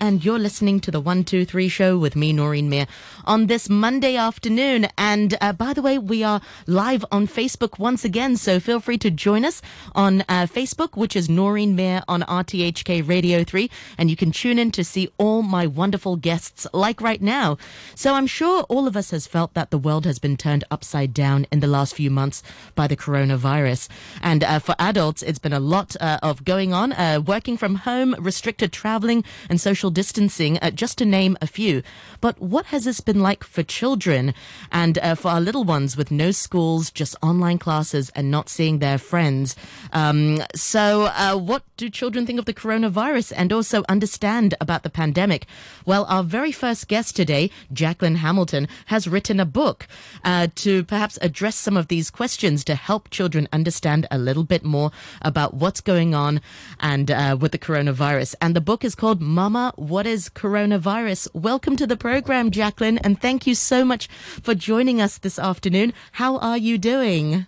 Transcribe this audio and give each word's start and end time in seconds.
and 0.00 0.24
you're 0.24 0.38
listening 0.38 0.80
to 0.80 0.90
the 0.90 1.00
123 1.00 1.68
show 1.68 1.98
with 1.98 2.16
me, 2.16 2.32
Noreen 2.32 2.68
Mir, 2.68 2.86
on 3.24 3.46
this 3.46 3.68
Monday 3.68 4.16
afternoon. 4.16 4.86
And 4.96 5.36
uh, 5.40 5.52
by 5.52 5.72
the 5.72 5.82
way, 5.82 5.98
we 5.98 6.22
are 6.22 6.40
live 6.66 7.04
on 7.10 7.26
Facebook 7.26 7.78
once 7.78 8.04
again, 8.04 8.36
so 8.36 8.60
feel 8.60 8.80
free 8.80 8.98
to 8.98 9.10
join 9.10 9.44
us 9.44 9.62
on 9.94 10.22
uh, 10.22 10.46
Facebook, 10.46 10.96
which 10.96 11.16
is 11.16 11.28
Noreen 11.28 11.74
Mir 11.74 12.02
on 12.08 12.22
RTHK 12.22 13.08
Radio 13.08 13.44
3, 13.44 13.70
and 13.98 14.10
you 14.10 14.16
can 14.16 14.30
tune 14.30 14.58
in 14.58 14.70
to 14.72 14.84
see 14.84 15.08
all 15.18 15.42
my 15.42 15.66
wonderful 15.66 16.16
guests 16.16 16.66
like 16.72 17.00
right 17.00 17.22
now. 17.22 17.56
So 17.94 18.14
I'm 18.14 18.26
sure 18.26 18.62
all 18.64 18.86
of 18.86 18.96
us 18.96 19.10
has 19.10 19.26
felt 19.26 19.54
that 19.54 19.70
the 19.70 19.78
world 19.78 20.04
has 20.04 20.18
been 20.18 20.36
turned 20.36 20.64
upside 20.70 21.14
down 21.14 21.46
in 21.50 21.60
the 21.60 21.66
last 21.66 21.94
few 21.94 22.10
months 22.10 22.42
by 22.74 22.86
the 22.86 22.96
coronavirus. 22.96 23.88
And 24.22 24.44
uh, 24.44 24.58
for 24.58 24.74
adults, 24.78 25.22
it's 25.22 25.38
been 25.38 25.52
a 25.52 25.60
lot 25.60 25.96
uh, 26.00 26.18
of 26.22 26.44
going 26.44 26.72
on, 26.72 26.92
uh, 26.92 27.20
working 27.24 27.56
from 27.56 27.76
home, 27.76 28.14
restricted 28.18 28.72
traveling, 28.72 29.24
and 29.48 29.60
social 29.60 29.85
social 29.86 29.90
distancing, 29.92 30.58
uh, 30.62 30.70
just 30.70 30.98
to 30.98 31.04
name 31.04 31.36
a 31.40 31.46
few. 31.46 31.82
But 32.20 32.40
what 32.40 32.66
has 32.66 32.84
this 32.84 33.00
been 33.00 33.20
like 33.20 33.44
for 33.44 33.62
children 33.62 34.34
and 34.72 34.98
uh, 34.98 35.14
for 35.14 35.28
our 35.28 35.40
little 35.40 35.64
ones 35.64 35.96
with 35.96 36.10
no 36.10 36.32
schools, 36.32 36.90
just 36.90 37.14
online 37.22 37.58
classes 37.58 38.10
and 38.16 38.30
not 38.30 38.48
seeing 38.48 38.78
their 38.78 38.98
friends? 38.98 39.54
Um, 39.92 40.42
so, 40.54 41.04
uh, 41.14 41.36
what 41.36 41.62
do 41.76 41.88
children 41.88 42.26
think 42.26 42.38
of 42.38 42.46
the 42.46 42.54
coronavirus 42.54 43.32
and 43.36 43.52
also 43.52 43.84
understand 43.88 44.54
about 44.60 44.82
the 44.82 44.90
pandemic? 44.90 45.46
Well, 45.84 46.04
our 46.08 46.24
very 46.24 46.52
first 46.52 46.88
guest 46.88 47.14
today, 47.14 47.50
Jacqueline 47.72 48.16
Hamilton, 48.16 48.66
has 48.86 49.06
written 49.06 49.38
a 49.38 49.46
book 49.46 49.86
uh, 50.24 50.48
to 50.56 50.82
perhaps 50.84 51.18
address 51.22 51.54
some 51.56 51.76
of 51.76 51.86
these 51.86 52.10
questions 52.10 52.64
to 52.64 52.74
help 52.74 53.10
children 53.10 53.46
understand 53.52 54.06
a 54.10 54.18
little 54.18 54.44
bit 54.44 54.64
more 54.64 54.90
about 55.22 55.54
what's 55.54 55.80
going 55.80 56.14
on 56.14 56.40
and 56.80 57.10
uh, 57.10 57.36
with 57.38 57.52
the 57.52 57.58
coronavirus. 57.58 58.34
And 58.40 58.56
the 58.56 58.60
book 58.60 58.84
is 58.84 58.94
called 58.96 59.20
Mama 59.20 59.74
what 59.76 60.06
is 60.06 60.28
coronavirus? 60.28 61.28
Welcome 61.34 61.76
to 61.76 61.86
the 61.86 61.96
program, 61.96 62.50
Jacqueline, 62.50 62.98
and 62.98 63.20
thank 63.20 63.46
you 63.46 63.54
so 63.54 63.84
much 63.84 64.08
for 64.08 64.54
joining 64.54 65.00
us 65.00 65.18
this 65.18 65.38
afternoon. 65.38 65.92
How 66.12 66.38
are 66.38 66.58
you 66.58 66.78
doing? 66.78 67.46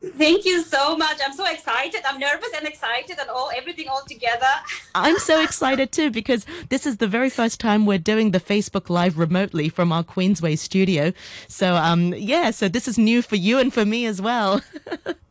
Thank 0.00 0.44
you 0.44 0.62
so 0.62 0.96
much. 0.96 1.18
I'm 1.24 1.34
so 1.34 1.44
excited. 1.46 2.00
I'm 2.06 2.20
nervous 2.20 2.50
and 2.56 2.66
excited 2.66 3.18
and 3.18 3.28
all 3.28 3.50
everything 3.56 3.88
all 3.88 4.02
together. 4.06 4.46
I'm 4.94 5.18
so 5.18 5.42
excited 5.44 5.90
too 5.90 6.10
because 6.10 6.46
this 6.68 6.86
is 6.86 6.98
the 6.98 7.08
very 7.08 7.30
first 7.30 7.58
time 7.58 7.84
we're 7.84 7.98
doing 7.98 8.30
the 8.30 8.40
Facebook 8.40 8.88
Live 8.88 9.18
remotely 9.18 9.68
from 9.68 9.90
our 9.90 10.04
Queensway 10.04 10.56
studio. 10.56 11.12
So 11.48 11.74
um 11.74 12.14
yeah, 12.16 12.52
so 12.52 12.68
this 12.68 12.86
is 12.86 12.96
new 12.96 13.22
for 13.22 13.36
you 13.36 13.58
and 13.58 13.74
for 13.74 13.84
me 13.84 14.06
as 14.06 14.22
well. 14.22 14.62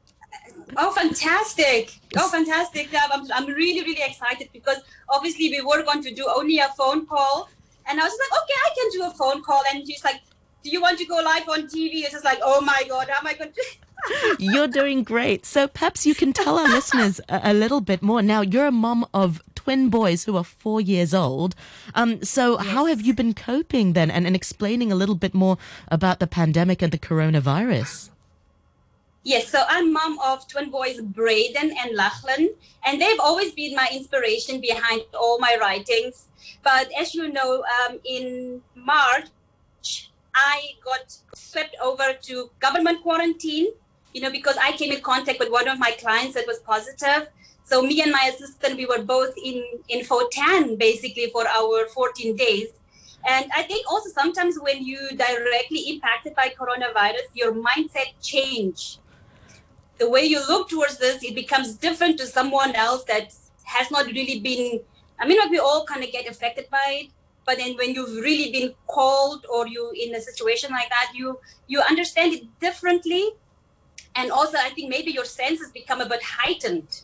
Oh, 0.79 0.91
fantastic. 0.91 1.91
Oh, 2.15 2.29
fantastic. 2.29 2.89
I'm, 3.11 3.25
I'm 3.33 3.47
really, 3.47 3.81
really 3.81 4.03
excited 4.03 4.49
because 4.53 4.77
obviously 5.09 5.49
we 5.49 5.61
were 5.61 5.81
going 5.81 6.03
to 6.03 6.13
do 6.13 6.27
only 6.33 6.59
a 6.59 6.67
phone 6.77 7.07
call. 7.07 7.49
And 7.89 7.99
I 7.99 8.03
was 8.03 8.17
like, 8.19 8.43
okay, 8.43 8.53
I 8.65 8.69
can 8.75 8.91
do 8.91 9.07
a 9.07 9.11
phone 9.17 9.41
call. 9.43 9.63
And 9.73 9.87
she's 9.87 10.03
like, 10.03 10.21
do 10.63 10.69
you 10.69 10.79
want 10.79 10.99
to 10.99 11.05
go 11.05 11.15
live 11.15 11.49
on 11.49 11.63
TV? 11.67 12.03
It's 12.03 12.11
just 12.11 12.25
like, 12.25 12.39
oh 12.43 12.61
my 12.61 12.83
God, 12.87 13.09
how 13.09 13.19
am 13.19 13.27
I 13.27 13.33
going 13.33 13.51
to? 13.53 13.63
you're 14.39 14.67
doing 14.67 15.03
great. 15.03 15.45
So 15.45 15.67
perhaps 15.67 16.05
you 16.05 16.13
can 16.13 16.31
tell 16.31 16.59
our 16.59 16.67
listeners 16.67 17.19
a, 17.27 17.41
a, 17.45 17.53
little 17.53 17.81
bit 17.81 18.03
more. 18.03 18.21
Now, 18.21 18.41
you're 18.41 18.67
a 18.67 18.71
mom 18.71 19.07
of 19.13 19.41
twin 19.55 19.89
boys 19.89 20.25
who 20.25 20.37
are 20.37 20.43
four 20.43 20.79
years 20.79 21.13
old. 21.13 21.55
Um, 21.95 22.23
so 22.23 22.61
yes. 22.61 22.67
how 22.67 22.85
have 22.85 23.01
you 23.01 23.15
been 23.15 23.33
coping 23.33 23.93
then 23.93 24.11
and, 24.11 24.27
and 24.27 24.35
explaining 24.35 24.91
a 24.91 24.95
little 24.95 25.15
bit 25.15 25.33
more 25.33 25.57
about 25.87 26.19
the 26.19 26.27
pandemic 26.27 26.83
and 26.83 26.91
the 26.91 26.99
coronavirus? 26.99 28.09
Yes, 29.27 29.49
so 29.49 29.61
I'm 29.67 29.91
mom 29.91 30.17
of 30.23 30.47
twin 30.47 30.71
boys, 30.71 31.01
Braden 31.01 31.75
and 31.77 31.97
Lachlan, 31.97 32.47
and 32.85 33.01
they've 33.01 33.19
always 33.19 33.51
been 33.51 33.75
my 33.75 33.89
inspiration 33.91 34.61
behind 34.61 35.01
all 35.13 35.37
my 35.37 35.57
writings. 35.59 36.27
But 36.63 36.89
as 36.97 37.13
you 37.13 37.27
know, 37.33 37.61
um, 37.77 37.99
in 38.05 38.61
March, 38.73 39.27
I 40.33 40.61
got 40.81 41.13
swept 41.35 41.75
over 41.83 42.13
to 42.21 42.49
government 42.59 43.03
quarantine, 43.03 43.67
you 44.13 44.21
know, 44.21 44.31
because 44.31 44.55
I 44.63 44.71
came 44.71 44.93
in 44.93 45.01
contact 45.01 45.39
with 45.39 45.51
one 45.51 45.67
of 45.67 45.77
my 45.77 45.91
clients 45.99 46.35
that 46.35 46.47
was 46.47 46.59
positive. 46.59 47.27
So 47.65 47.81
me 47.81 48.01
and 48.01 48.13
my 48.13 48.31
assistant, 48.33 48.77
we 48.77 48.85
were 48.85 49.03
both 49.03 49.33
in, 49.43 49.61
in 49.89 50.05
Fotan 50.05 50.77
basically 50.77 51.29
for 51.31 51.45
our 51.45 51.87
14 51.87 52.33
days. 52.37 52.69
And 53.27 53.51
I 53.53 53.63
think 53.63 53.91
also 53.91 54.09
sometimes 54.09 54.57
when 54.57 54.85
you 54.85 55.09
directly 55.17 55.89
impacted 55.89 56.33
by 56.33 56.53
coronavirus, 56.57 57.27
your 57.33 57.51
mindset 57.51 58.13
change 58.23 58.99
the 59.97 60.09
way 60.09 60.23
you 60.23 60.39
look 60.47 60.69
towards 60.69 60.97
this, 60.97 61.23
it 61.23 61.35
becomes 61.35 61.75
different 61.75 62.17
to 62.19 62.27
someone 62.27 62.75
else 62.75 63.03
that 63.05 63.33
has 63.63 63.91
not 63.91 64.05
really 64.07 64.39
been. 64.39 64.81
I 65.19 65.27
mean, 65.27 65.39
we 65.49 65.59
all 65.59 65.85
kind 65.85 66.03
of 66.03 66.11
get 66.11 66.27
affected 66.27 66.69
by 66.69 67.01
it, 67.01 67.07
but 67.45 67.57
then 67.57 67.75
when 67.77 67.93
you've 67.93 68.15
really 68.23 68.51
been 68.51 68.73
called 68.87 69.45
or 69.51 69.67
you 69.67 69.91
in 69.95 70.13
a 70.15 70.21
situation 70.21 70.71
like 70.71 70.89
that, 70.89 71.11
you 71.13 71.39
you 71.67 71.81
understand 71.81 72.33
it 72.33 72.59
differently, 72.59 73.31
and 74.15 74.31
also 74.31 74.57
I 74.57 74.69
think 74.69 74.89
maybe 74.89 75.11
your 75.11 75.25
senses 75.25 75.71
become 75.71 76.01
a 76.01 76.07
bit 76.07 76.21
heightened. 76.23 77.01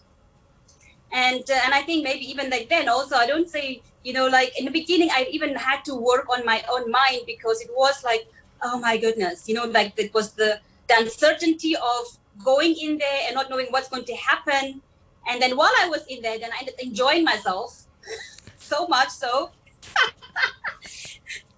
And 1.11 1.43
uh, 1.49 1.59
and 1.65 1.73
I 1.73 1.81
think 1.81 2.03
maybe 2.03 2.29
even 2.29 2.49
like 2.49 2.69
then 2.69 2.89
also 2.89 3.15
I 3.15 3.27
don't 3.27 3.49
say 3.49 3.81
you 4.03 4.13
know 4.13 4.27
like 4.27 4.57
in 4.59 4.65
the 4.65 4.71
beginning 4.71 5.09
I 5.11 5.27
even 5.31 5.55
had 5.55 5.83
to 5.85 5.95
work 5.95 6.27
on 6.29 6.45
my 6.45 6.63
own 6.71 6.89
mind 6.91 7.21
because 7.25 7.61
it 7.61 7.69
was 7.75 8.03
like 8.03 8.27
oh 8.63 8.79
my 8.79 8.97
goodness 8.97 9.47
you 9.47 9.53
know 9.53 9.65
like 9.65 9.93
it 9.97 10.13
was 10.13 10.33
the 10.33 10.59
the 10.87 10.95
uncertainty 10.97 11.75
of 11.75 12.17
going 12.43 12.75
in 12.81 12.97
there 12.97 13.19
and 13.25 13.35
not 13.35 13.49
knowing 13.49 13.67
what's 13.69 13.89
going 13.89 14.05
to 14.05 14.15
happen. 14.15 14.81
And 15.27 15.41
then 15.41 15.55
while 15.55 15.71
I 15.79 15.87
was 15.89 16.05
in 16.07 16.21
there, 16.21 16.37
then 16.39 16.51
I 16.51 16.59
ended 16.59 16.75
up 16.75 16.79
enjoying 16.81 17.23
myself 17.23 17.83
so 18.57 18.87
much 18.87 19.09
so. 19.09 19.51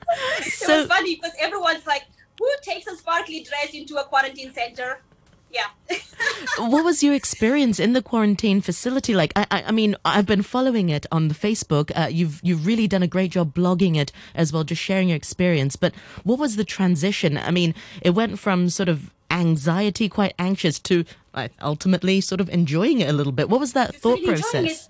it 0.08 0.68
was 0.68 0.88
funny 0.88 1.16
because 1.16 1.34
everyone's 1.40 1.86
like, 1.88 2.04
who 2.40 2.48
takes 2.62 2.88
a 2.88 2.96
sparkly 2.96 3.44
dress 3.44 3.74
into 3.74 3.96
a 3.96 4.04
quarantine 4.04 4.54
center? 4.54 5.02
Yeah. 5.52 5.98
what 6.58 6.84
was 6.84 7.02
your 7.02 7.14
experience 7.14 7.80
in 7.80 7.94
the 7.94 8.02
quarantine 8.02 8.60
facility 8.60 9.16
like? 9.16 9.32
I, 9.38 9.48
I, 9.52 9.64
I 9.68 9.72
mean, 9.72 9.96
I've 10.04 10.26
been 10.26 10.42
following 10.42 10.90
it 10.90 11.06
on 11.14 11.30
the 11.30 11.34
Facebook. 11.34 11.92
Uh, 11.96 12.08
you've 12.08 12.42
you've 12.44 12.66
really 12.66 12.88
done 12.88 13.04
a 13.04 13.08
great 13.08 13.32
job 13.32 13.54
blogging 13.54 13.96
it 13.96 14.12
as 14.34 14.52
well, 14.52 14.66
just 14.66 14.82
sharing 14.82 15.10
your 15.10 15.16
experience. 15.16 15.78
But 15.78 15.96
what 16.24 16.40
was 16.40 16.58
the 16.58 16.66
transition? 16.66 17.38
I 17.38 17.52
mean, 17.52 17.74
it 18.02 18.10
went 18.10 18.38
from 18.38 18.70
sort 18.70 18.90
of 18.90 19.12
anxiety, 19.36 20.10
quite 20.10 20.34
anxious, 20.40 20.80
to 20.80 21.06
uh, 21.34 21.50
ultimately 21.62 22.22
sort 22.22 22.42
of 22.42 22.50
enjoying 22.50 23.02
it 23.02 23.10
a 23.10 23.14
little 23.14 23.34
bit. 23.34 23.50
What 23.50 23.60
was 23.60 23.74
that 23.74 23.94
thought 23.96 24.24
process? 24.24 24.90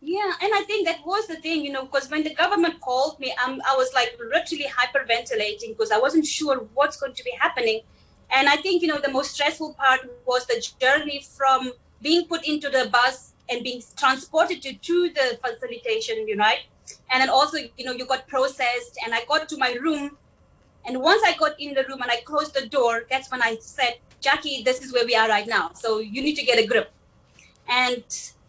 Yeah, 0.00 0.32
and 0.42 0.50
I 0.52 0.62
think 0.62 0.86
that 0.88 1.06
was 1.06 1.28
the 1.28 1.36
thing, 1.36 1.64
you 1.64 1.70
know, 1.70 1.84
because 1.84 2.10
when 2.10 2.24
the 2.24 2.34
government 2.34 2.80
called 2.80 3.20
me, 3.20 3.32
um, 3.44 3.62
I 3.64 3.76
was 3.76 3.94
like 3.94 4.18
literally 4.18 4.66
hyperventilating 4.66 5.76
because 5.76 5.92
I 5.92 5.98
wasn't 5.98 6.26
sure 6.26 6.66
what's 6.74 6.96
going 6.96 7.14
to 7.14 7.22
be 7.22 7.32
happening. 7.38 7.82
And 8.30 8.48
I 8.48 8.56
think, 8.56 8.82
you 8.82 8.88
know, 8.88 8.98
the 8.98 9.10
most 9.10 9.32
stressful 9.32 9.74
part 9.74 10.00
was 10.26 10.46
the 10.46 10.66
journey 10.80 11.24
from 11.36 11.72
being 12.00 12.26
put 12.26 12.48
into 12.48 12.68
the 12.68 12.88
bus 12.90 13.34
and 13.48 13.62
being 13.62 13.80
transported 13.96 14.60
to, 14.62 14.74
to 14.74 15.10
the 15.10 15.38
facilitation 15.44 16.16
you 16.26 16.34
unit. 16.34 16.64
And 17.10 17.20
then 17.20 17.30
also, 17.30 17.58
you 17.76 17.84
know, 17.84 17.92
you 17.92 18.06
got 18.06 18.26
processed 18.26 18.98
and 19.04 19.14
I 19.14 19.24
got 19.26 19.48
to 19.50 19.56
my 19.56 19.74
room 19.74 20.18
and 20.84 21.00
once 21.00 21.22
I 21.24 21.36
got 21.36 21.58
in 21.60 21.74
the 21.74 21.84
room 21.84 22.02
and 22.02 22.10
I 22.10 22.20
closed 22.22 22.54
the 22.54 22.66
door, 22.66 23.04
that's 23.08 23.30
when 23.30 23.42
I 23.42 23.56
said, 23.60 23.98
Jackie, 24.20 24.62
this 24.62 24.82
is 24.82 24.92
where 24.92 25.04
we 25.04 25.14
are 25.14 25.28
right 25.28 25.46
now. 25.46 25.72
So 25.74 26.00
you 26.00 26.22
need 26.22 26.34
to 26.36 26.44
get 26.44 26.58
a 26.58 26.66
grip. 26.66 26.90
And 27.68 28.04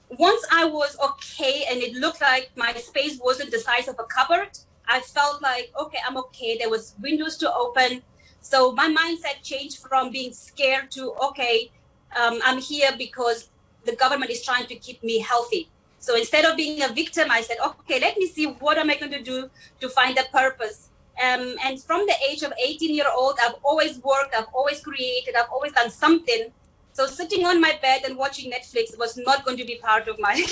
once 0.10 0.46
I 0.52 0.66
was 0.66 0.98
okay 1.04 1.66
and 1.70 1.82
it 1.82 1.94
looked 1.94 2.22
like 2.22 2.52
my 2.56 2.74
space 2.74 3.20
wasn't 3.20 3.52
the 3.52 3.60
size 3.60 3.88
of 3.88 3.96
a 4.00 4.04
cupboard, 4.04 4.58
I 4.88 5.00
felt 5.00 5.42
like, 5.42 5.72
okay, 5.80 6.00
I'm 6.08 6.18
okay. 6.18 6.58
There 6.58 6.70
was 6.70 6.96
windows 7.02 7.38
to 7.38 7.54
open. 7.54 8.02
So 8.42 8.74
my 8.74 8.94
mindset 8.94 9.44
changed 9.44 9.78
from 9.78 10.12
being 10.12 10.34
scared 10.34 10.92
to, 10.92 11.14
okay, 11.30 11.72
um, 12.20 12.40
I'm 12.44 12.60
here 12.60 12.92
because 12.98 13.50
the 13.86 13.96
government 13.96 14.32
is 14.32 14.44
trying 14.44 14.66
to 14.68 14.76
keep 14.76 15.04
me 15.04 15.20
healthy. 15.20 15.70
So 16.00 16.18
instead 16.18 16.46
of 16.46 16.58
being 16.58 16.82
a 16.82 16.90
victim, 16.90 17.30
I 17.32 17.42
said, 17.42 17.58
okay, 17.66 18.00
let 18.00 18.18
me 18.18 18.28
see 18.28 18.46
what 18.46 18.78
am 18.78 18.90
I 18.90 18.98
going 18.98 19.14
to 19.14 19.22
do 19.22 19.50
to 19.80 19.90
find 19.90 20.18
a 20.18 20.24
purpose 20.32 20.90
um, 21.24 21.56
and 21.64 21.82
from 21.82 22.06
the 22.06 22.16
age 22.30 22.44
of 22.44 22.52
18 22.64 22.94
year 22.94 23.06
old, 23.16 23.38
I've 23.44 23.56
always 23.64 24.00
worked, 24.00 24.36
I've 24.36 24.52
always 24.54 24.82
created, 24.82 25.36
I've 25.36 25.52
always 25.52 25.72
done 25.72 25.90
something. 25.90 26.52
So 26.92 27.08
sitting 27.08 27.46
on 27.46 27.62
my 27.62 27.78
bed 27.82 28.02
and 28.06 28.18
watching 28.18 28.52
Netflix 28.52 28.98
was 28.98 29.18
not 29.18 29.46
going 29.46 29.58
to 29.58 29.66
be 29.66 29.76
part 29.76 30.08
of 30.08 30.20
my. 30.20 30.36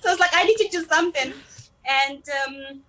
so 0.00 0.10
it's 0.10 0.20
like 0.20 0.30
I 0.34 0.44
need 0.44 0.56
to 0.58 0.68
do 0.68 0.84
something, 0.84 1.32
and 1.88 2.22
um, 2.40 2.80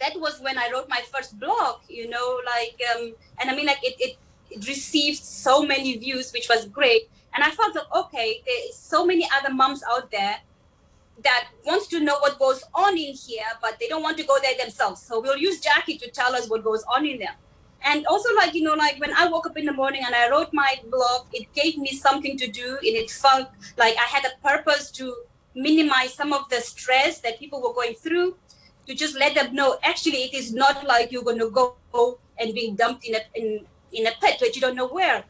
that 0.00 0.18
was 0.18 0.40
when 0.40 0.58
I 0.58 0.70
wrote 0.72 0.88
my 0.88 1.02
first 1.12 1.38
blog. 1.38 1.80
You 1.88 2.08
know, 2.08 2.40
like, 2.46 2.80
um, 2.94 3.14
and 3.40 3.50
I 3.50 3.54
mean, 3.54 3.66
like 3.66 3.82
it, 3.82 3.96
it, 4.00 4.16
it 4.50 4.66
received 4.66 5.22
so 5.22 5.62
many 5.62 5.96
views, 5.98 6.32
which 6.32 6.48
was 6.48 6.66
great. 6.66 7.08
And 7.34 7.44
I 7.44 7.50
felt 7.50 7.74
like, 7.74 7.94
okay, 7.94 8.42
there 8.44 8.68
is 8.68 8.76
so 8.76 9.06
many 9.06 9.28
other 9.36 9.52
moms 9.54 9.82
out 9.90 10.10
there 10.10 10.40
that 11.22 11.48
wants 11.66 11.86
to 11.88 12.00
know 12.00 12.18
what 12.20 12.38
goes 12.38 12.64
on 12.74 12.96
in 12.96 13.14
here, 13.14 13.44
but 13.60 13.78
they 13.78 13.88
don't 13.88 14.02
want 14.02 14.16
to 14.18 14.24
go 14.24 14.36
there 14.42 14.56
themselves. 14.58 15.02
So 15.02 15.20
we'll 15.20 15.36
use 15.36 15.60
Jackie 15.60 15.98
to 15.98 16.10
tell 16.10 16.34
us 16.34 16.48
what 16.48 16.64
goes 16.64 16.84
on 16.84 17.06
in 17.06 17.18
there. 17.18 17.36
And 17.84 18.06
also, 18.06 18.34
like, 18.36 18.54
you 18.54 18.62
know, 18.62 18.74
like 18.74 19.00
when 19.00 19.12
I 19.12 19.26
woke 19.28 19.46
up 19.46 19.56
in 19.56 19.66
the 19.66 19.72
morning 19.72 20.02
and 20.06 20.14
I 20.14 20.30
wrote 20.30 20.52
my 20.52 20.80
blog, 20.88 21.26
it 21.32 21.52
gave 21.52 21.78
me 21.78 21.92
something 21.92 22.36
to 22.38 22.46
do 22.46 22.78
and 22.78 22.96
it 22.96 23.10
felt 23.10 23.48
like 23.76 23.96
I 23.96 24.04
had 24.04 24.24
a 24.24 24.46
purpose 24.46 24.90
to 24.92 25.14
minimize 25.54 26.14
some 26.14 26.32
of 26.32 26.48
the 26.48 26.60
stress 26.60 27.20
that 27.20 27.38
people 27.38 27.60
were 27.60 27.74
going 27.74 27.94
through, 27.94 28.36
to 28.86 28.94
just 28.94 29.16
let 29.18 29.34
them 29.34 29.54
know 29.54 29.78
actually 29.82 30.24
it 30.24 30.34
is 30.34 30.52
not 30.52 30.84
like 30.86 31.12
you're 31.12 31.22
going 31.22 31.38
to 31.38 31.50
go 31.50 31.76
and 32.38 32.54
being 32.54 32.74
dumped 32.74 33.04
in 33.04 33.14
a 33.14 33.20
in, 33.34 33.64
in 33.92 34.06
a 34.06 34.10
pit 34.20 34.38
that 34.40 34.54
you 34.54 34.60
don't 34.60 34.76
know 34.76 34.88
where. 34.88 35.24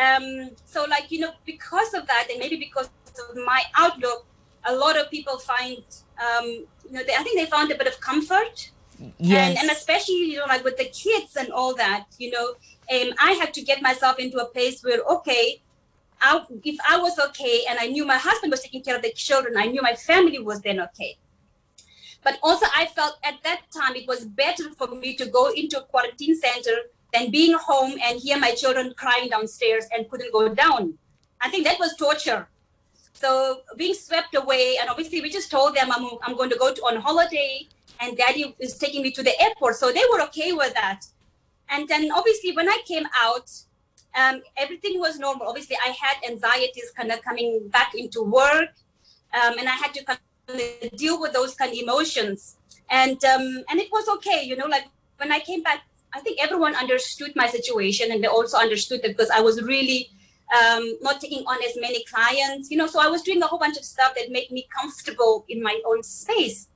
Um, 0.00 0.50
so 0.64 0.84
like 0.88 1.10
you 1.10 1.20
know 1.20 1.32
because 1.44 1.94
of 1.94 2.06
that 2.06 2.28
and 2.30 2.38
maybe 2.38 2.56
because 2.56 2.90
of 3.30 3.36
my 3.44 3.62
outlook, 3.76 4.26
a 4.66 4.74
lot 4.74 4.98
of 4.98 5.10
people 5.10 5.38
find 5.38 5.82
um, 6.24 6.46
you 6.46 6.92
know 6.92 7.02
they, 7.04 7.14
I 7.14 7.22
think 7.22 7.38
they 7.38 7.46
found 7.46 7.70
a 7.70 7.76
bit 7.76 7.86
of 7.86 8.00
comfort. 8.00 8.70
Yes. 9.18 9.50
And, 9.50 9.58
and 9.58 9.70
especially 9.70 10.24
you 10.32 10.38
know 10.38 10.46
like 10.46 10.64
with 10.64 10.78
the 10.78 10.86
kids 10.86 11.36
and 11.36 11.50
all 11.50 11.74
that 11.74 12.06
you 12.18 12.30
know 12.30 12.54
um, 12.94 13.12
I 13.20 13.32
had 13.32 13.52
to 13.54 13.62
get 13.62 13.82
myself 13.82 14.18
into 14.18 14.38
a 14.38 14.46
place 14.46 14.82
where 14.82 15.00
okay 15.16 15.60
I, 16.20 16.42
if 16.64 16.76
I 16.88 16.98
was 16.98 17.18
okay 17.18 17.64
and 17.68 17.78
I 17.78 17.86
knew 17.88 18.06
my 18.06 18.16
husband 18.16 18.50
was 18.50 18.62
taking 18.62 18.82
care 18.82 18.96
of 18.96 19.02
the 19.02 19.12
children, 19.12 19.56
I 19.56 19.66
knew 19.66 19.82
my 19.82 19.94
family 19.94 20.38
was 20.38 20.60
then 20.62 20.80
okay. 20.80 21.18
But 22.24 22.38
also, 22.42 22.66
I 22.74 22.86
felt 22.86 23.18
at 23.22 23.42
that 23.44 23.62
time 23.72 23.94
it 23.94 24.08
was 24.08 24.24
better 24.24 24.70
for 24.72 24.88
me 24.88 25.14
to 25.16 25.26
go 25.26 25.52
into 25.52 25.78
a 25.78 25.84
quarantine 25.84 26.36
center 26.36 26.76
than 27.12 27.30
being 27.30 27.56
home 27.56 27.96
and 28.02 28.18
hear 28.18 28.38
my 28.38 28.52
children 28.52 28.94
crying 28.96 29.28
downstairs 29.28 29.84
and 29.94 30.10
couldn't 30.10 30.32
go 30.32 30.52
down. 30.52 30.94
I 31.40 31.50
think 31.50 31.64
that 31.64 31.78
was 31.78 31.94
torture. 31.96 32.48
So 33.16 33.62
being 33.76 33.94
swept 33.94 34.34
away, 34.34 34.76
and 34.78 34.90
obviously 34.90 35.22
we 35.22 35.30
just 35.30 35.50
told 35.50 35.74
them 35.74 35.90
I'm, 35.90 36.06
I'm 36.22 36.36
going 36.36 36.50
to 36.50 36.56
go 36.56 36.72
to, 36.74 36.80
on 36.82 36.96
holiday, 36.96 37.66
and 38.00 38.16
daddy 38.16 38.54
is 38.58 38.76
taking 38.76 39.02
me 39.02 39.10
to 39.12 39.22
the 39.22 39.40
airport. 39.42 39.76
So 39.76 39.90
they 39.90 40.02
were 40.12 40.20
okay 40.28 40.52
with 40.52 40.74
that. 40.74 41.06
And 41.70 41.88
then 41.88 42.10
obviously 42.12 42.52
when 42.52 42.68
I 42.68 42.78
came 42.86 43.06
out, 43.18 43.50
um, 44.14 44.42
everything 44.56 44.98
was 44.98 45.18
normal. 45.18 45.46
Obviously, 45.46 45.76
I 45.84 45.90
had 45.90 46.16
anxieties 46.30 46.90
kind 46.96 47.10
of 47.10 47.22
coming 47.22 47.68
back 47.68 47.94
into 47.94 48.22
work, 48.22 48.70
um, 49.34 49.58
and 49.58 49.68
I 49.68 49.76
had 49.82 49.92
to 49.94 50.04
kind 50.04 50.18
of 50.48 50.96
deal 50.96 51.20
with 51.20 51.32
those 51.32 51.54
kind 51.54 51.72
of 51.72 51.78
emotions. 51.78 52.56
And 52.90 53.22
um, 53.24 53.64
and 53.68 53.80
it 53.80 53.90
was 53.92 54.08
okay, 54.16 54.42
you 54.44 54.56
know. 54.56 54.66
Like 54.66 54.86
when 55.18 55.32
I 55.32 55.40
came 55.40 55.62
back, 55.62 55.82
I 56.14 56.20
think 56.20 56.38
everyone 56.40 56.74
understood 56.76 57.32
my 57.36 57.46
situation, 57.46 58.10
and 58.10 58.22
they 58.22 58.28
also 58.28 58.56
understood 58.56 59.02
that 59.02 59.08
because 59.08 59.30
I 59.30 59.40
was 59.40 59.62
really 59.62 60.10
um, 60.54 60.98
not 61.00 61.20
taking 61.20 61.44
on 61.46 61.58
as 61.64 61.76
many 61.76 62.04
clients, 62.04 62.70
you 62.70 62.76
know. 62.76 62.86
So 62.86 63.00
I 63.00 63.08
was 63.08 63.22
doing 63.22 63.42
a 63.42 63.46
whole 63.46 63.58
bunch 63.58 63.76
of 63.76 63.84
stuff 63.84 64.14
that 64.16 64.30
made 64.30 64.50
me 64.50 64.68
comfortable 64.76 65.44
in 65.48 65.62
my 65.62 65.80
own 65.86 66.02
space. 66.02 66.68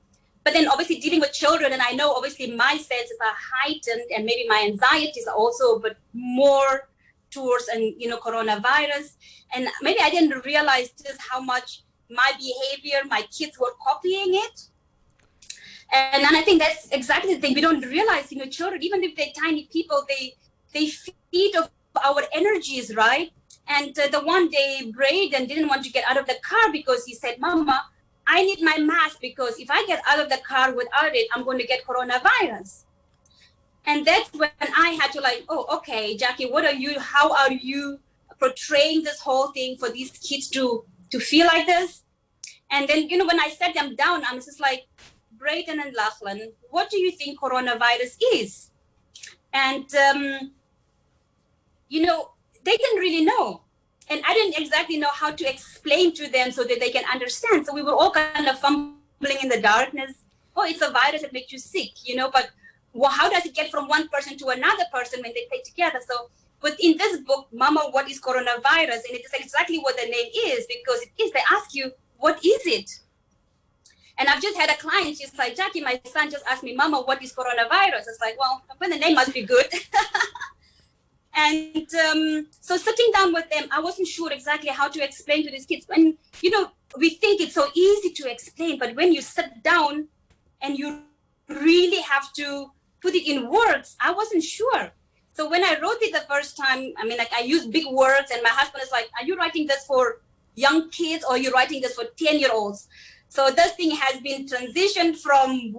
But 0.43 0.53
then 0.53 0.67
obviously 0.67 0.97
dealing 0.97 1.19
with 1.19 1.33
children, 1.33 1.71
and 1.71 1.81
I 1.81 1.91
know 1.91 2.13
obviously 2.13 2.55
my 2.55 2.75
senses 2.77 3.17
are 3.23 3.35
heightened, 3.53 4.09
and 4.15 4.25
maybe 4.25 4.47
my 4.47 4.63
anxieties 4.65 5.27
are 5.27 5.35
also, 5.35 5.79
but 5.79 5.97
more 6.13 6.89
towards 7.31 7.67
and 7.69 7.93
you 7.97 8.07
know 8.07 8.17
coronavirus 8.17 9.15
and 9.55 9.67
maybe 9.81 9.99
i 10.03 10.09
didn't 10.09 10.45
realize 10.45 10.91
just 10.91 11.19
how 11.29 11.39
much 11.39 11.83
my 12.09 12.31
behavior 12.37 12.99
my 13.07 13.21
kids 13.37 13.57
were 13.57 13.73
copying 13.83 14.35
it 14.45 14.67
and, 15.93 16.23
and 16.23 16.35
i 16.35 16.41
think 16.41 16.59
that's 16.59 16.89
exactly 16.91 17.33
the 17.33 17.41
thing 17.41 17.53
we 17.55 17.61
don't 17.61 17.85
realize 17.85 18.31
you 18.31 18.37
know 18.37 18.45
children 18.45 18.83
even 18.83 19.03
if 19.03 19.15
they're 19.15 19.35
tiny 19.41 19.67
people 19.71 20.03
they 20.07 20.35
they 20.73 20.87
feed 20.87 21.55
of 21.55 21.69
our 22.05 22.23
energies 22.33 22.93
right 22.95 23.31
and 23.75 23.97
uh, 23.97 24.07
the 24.15 24.21
one 24.35 24.49
day 24.49 24.91
braden 24.93 25.47
didn't 25.47 25.67
want 25.67 25.83
to 25.83 25.91
get 25.91 26.03
out 26.09 26.19
of 26.21 26.25
the 26.27 26.37
car 26.49 26.71
because 26.71 27.05
he 27.05 27.13
said 27.13 27.39
mama 27.39 27.77
i 28.27 28.43
need 28.43 28.61
my 28.61 28.77
mask 28.77 29.19
because 29.21 29.59
if 29.59 29.71
i 29.71 29.83
get 29.85 30.01
out 30.09 30.19
of 30.19 30.29
the 30.29 30.39
car 30.51 30.73
without 30.73 31.15
it 31.15 31.27
i'm 31.33 31.43
going 31.43 31.57
to 31.63 31.69
get 31.73 31.85
coronavirus 31.85 32.83
and 33.85 34.05
that's 34.05 34.31
when 34.33 34.49
i 34.85 34.89
had 35.01 35.11
to 35.11 35.21
like 35.21 35.43
oh 35.49 35.65
okay 35.77 36.15
jackie 36.17 36.49
what 36.49 36.65
are 36.65 36.79
you 36.85 36.99
how 36.99 37.33
are 37.33 37.51
you 37.51 37.99
portraying 38.39 39.03
this 39.03 39.19
whole 39.19 39.47
thing 39.57 39.75
for 39.77 39.89
these 39.89 40.11
kids 40.29 40.49
to 40.49 40.83
to 41.09 41.19
feel 41.19 41.45
like 41.45 41.65
this 41.65 42.03
and 42.71 42.87
then 42.87 43.09
you 43.09 43.17
know 43.17 43.25
when 43.25 43.39
i 43.39 43.49
sat 43.49 43.73
them 43.73 43.95
down 43.95 44.23
i'm 44.25 44.39
just 44.49 44.59
like 44.59 44.87
Braden 45.41 45.79
and 45.79 45.95
Lachlan, 45.95 46.53
what 46.69 46.91
do 46.91 46.99
you 46.99 47.11
think 47.11 47.39
coronavirus 47.39 48.15
is? 48.33 48.69
And 49.51 49.85
um, 49.95 50.51
you 51.89 52.05
know, 52.05 52.31
they 52.63 52.77
didn't 52.77 52.99
really 52.99 53.25
know. 53.25 53.61
And 54.09 54.21
I 54.27 54.33
didn't 54.33 54.61
exactly 54.61 54.97
know 54.97 55.09
how 55.13 55.31
to 55.31 55.49
explain 55.49 56.13
to 56.15 56.29
them 56.29 56.51
so 56.51 56.63
that 56.63 56.79
they 56.79 56.89
can 56.89 57.05
understand. 57.11 57.65
So 57.65 57.73
we 57.73 57.81
were 57.81 57.93
all 57.93 58.11
kind 58.11 58.47
of 58.47 58.59
fumbling 58.59 59.37
in 59.41 59.49
the 59.49 59.61
darkness. 59.61 60.23
Oh, 60.55 60.65
it's 60.65 60.81
a 60.81 60.91
virus 60.91 61.21
that 61.21 61.31
makes 61.31 61.51
you 61.51 61.59
sick, 61.59 61.91
you 62.03 62.15
know, 62.15 62.29
but 62.29 62.51
well, 62.93 63.11
how 63.11 63.29
does 63.29 63.45
it 63.45 63.55
get 63.55 63.71
from 63.71 63.87
one 63.87 64.09
person 64.09 64.37
to 64.37 64.47
another 64.47 64.83
person 64.91 65.21
when 65.21 65.33
they 65.33 65.45
play 65.49 65.61
together? 65.63 65.99
So 66.05 66.29
within 66.61 66.97
this 66.97 67.21
book, 67.21 67.47
Mama, 67.53 67.87
what 67.91 68.09
is 68.09 68.19
coronavirus? 68.19 69.07
And 69.07 69.15
it 69.15 69.25
is 69.25 69.33
exactly 69.33 69.77
what 69.79 69.95
the 69.95 70.07
name 70.07 70.29
is 70.35 70.67
because 70.67 71.01
it 71.01 71.11
is. 71.21 71.31
They 71.31 71.39
ask 71.49 71.73
you, 71.73 71.91
what 72.17 72.37
is 72.45 72.61
it? 72.65 72.89
And 74.17 74.27
I've 74.29 74.41
just 74.41 74.57
had 74.57 74.69
a 74.69 74.75
client, 74.75 75.17
she's 75.17 75.35
like, 75.37 75.55
Jackie, 75.55 75.81
my 75.81 75.99
son 76.05 76.29
just 76.29 76.45
asked 76.45 76.63
me, 76.63 76.75
Mama, 76.75 77.01
what 77.01 77.23
is 77.23 77.33
coronavirus? 77.33 78.01
It's 78.07 78.19
like, 78.21 78.37
well, 78.37 78.61
the 78.79 78.97
name 78.97 79.15
must 79.15 79.33
be 79.33 79.43
good. 79.43 79.65
and 81.33 81.87
um, 81.95 82.47
so 82.59 82.77
sitting 82.77 83.11
down 83.13 83.33
with 83.33 83.49
them, 83.49 83.67
I 83.71 83.79
wasn't 83.79 84.07
sure 84.07 84.31
exactly 84.31 84.69
how 84.69 84.87
to 84.89 85.03
explain 85.03 85.43
to 85.45 85.51
these 85.51 85.65
kids. 85.65 85.85
And, 85.89 86.17
you 86.41 86.49
know, 86.49 86.71
we 86.97 87.11
think 87.11 87.41
it's 87.41 87.53
so 87.53 87.67
easy 87.73 88.11
to 88.11 88.29
explain, 88.29 88.77
but 88.77 88.95
when 88.95 89.13
you 89.13 89.21
sit 89.21 89.63
down 89.63 90.07
and 90.61 90.77
you 90.77 91.03
really 91.47 92.01
have 92.01 92.31
to 92.33 92.71
put 93.01 93.15
it 93.15 93.27
in 93.27 93.49
words. 93.49 93.95
I 93.99 94.13
wasn't 94.13 94.43
sure. 94.43 94.91
So 95.33 95.49
when 95.49 95.63
I 95.63 95.77
wrote 95.81 96.01
it 96.01 96.13
the 96.13 96.25
first 96.29 96.55
time, 96.55 96.93
I 96.97 97.05
mean, 97.05 97.17
like 97.17 97.33
I 97.33 97.41
used 97.41 97.71
big 97.71 97.85
words, 97.87 98.31
and 98.31 98.43
my 98.43 98.49
husband 98.49 98.83
is 98.83 98.91
like, 98.91 99.09
"Are 99.19 99.25
you 99.25 99.35
writing 99.35 99.65
this 99.65 99.85
for 99.85 100.21
young 100.55 100.89
kids, 100.89 101.23
or 101.23 101.31
are 101.31 101.37
you 101.37 101.51
writing 101.51 101.81
this 101.81 101.95
for 101.95 102.05
ten-year-olds?" 102.17 102.87
So 103.31 103.49
this 103.49 103.71
thing 103.75 103.91
has 103.91 104.19
been 104.19 104.45
transitioned 104.45 105.15
from 105.15 105.73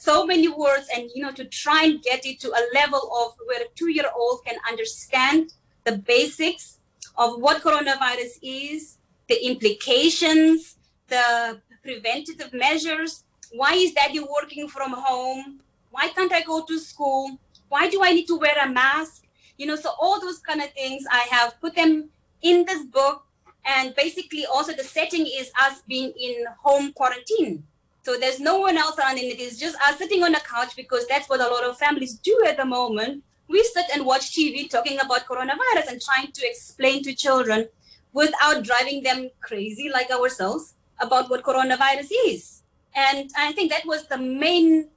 so 0.00 0.26
many 0.26 0.48
words, 0.48 0.88
and 0.92 1.08
you 1.14 1.22
know, 1.22 1.30
to 1.30 1.44
try 1.44 1.84
and 1.84 2.02
get 2.02 2.26
it 2.26 2.40
to 2.40 2.50
a 2.50 2.62
level 2.74 2.98
of 2.98 3.36
where 3.46 3.62
a 3.62 3.68
two-year-old 3.76 4.44
can 4.44 4.56
understand 4.68 5.52
the 5.84 5.98
basics 5.98 6.80
of 7.16 7.40
what 7.40 7.62
coronavirus 7.62 8.40
is, 8.42 8.98
the 9.28 9.38
implications, 9.46 10.78
the 11.06 11.60
preventative 11.84 12.52
measures. 12.52 13.22
Why 13.52 13.74
is 13.74 13.92
daddy 13.92 14.18
working 14.18 14.66
from 14.66 14.92
home? 14.92 15.60
Why 15.92 16.08
can't 16.08 16.32
I 16.32 16.42
go 16.42 16.64
to 16.64 16.76
school? 16.80 17.38
Why 17.68 17.88
do 17.88 18.02
I 18.02 18.14
need 18.14 18.26
to 18.26 18.36
wear 18.36 18.56
a 18.60 18.68
mask? 18.68 19.26
You 19.58 19.66
know, 19.68 19.76
so 19.76 19.90
all 20.00 20.20
those 20.20 20.40
kind 20.40 20.60
of 20.60 20.72
things, 20.72 21.04
I 21.08 21.28
have 21.30 21.60
put 21.60 21.76
them 21.76 22.10
in 22.42 22.64
this 22.64 22.84
book. 22.84 23.25
And 23.66 23.94
basically, 23.94 24.46
also 24.46 24.72
the 24.72 24.84
setting 24.84 25.26
is 25.26 25.50
us 25.60 25.82
being 25.88 26.12
in 26.18 26.44
home 26.62 26.92
quarantine. 26.92 27.64
So 28.04 28.16
there's 28.16 28.38
no 28.38 28.58
one 28.60 28.78
else 28.78 28.98
around, 28.98 29.18
and 29.18 29.26
it 29.26 29.40
is 29.40 29.58
just 29.58 29.76
us 29.80 29.98
sitting 29.98 30.22
on 30.22 30.34
a 30.34 30.40
couch 30.40 30.76
because 30.76 31.06
that's 31.08 31.28
what 31.28 31.40
a 31.40 31.48
lot 31.48 31.64
of 31.64 31.76
families 31.76 32.14
do 32.14 32.44
at 32.46 32.56
the 32.56 32.64
moment. 32.64 33.24
We 33.48 33.62
sit 33.64 33.86
and 33.92 34.06
watch 34.06 34.30
TV 34.30 34.70
talking 34.70 35.00
about 35.00 35.26
coronavirus 35.26 35.88
and 35.88 36.00
trying 36.00 36.30
to 36.32 36.46
explain 36.46 37.02
to 37.02 37.14
children 37.14 37.68
without 38.12 38.62
driving 38.62 39.02
them 39.02 39.30
crazy 39.40 39.90
like 39.92 40.10
ourselves 40.10 40.74
about 41.00 41.28
what 41.28 41.42
coronavirus 41.42 42.10
is. 42.26 42.62
And 42.94 43.30
I 43.36 43.52
think 43.52 43.70
that 43.72 43.84
was 43.84 44.06
the 44.06 44.18
main 44.18 44.88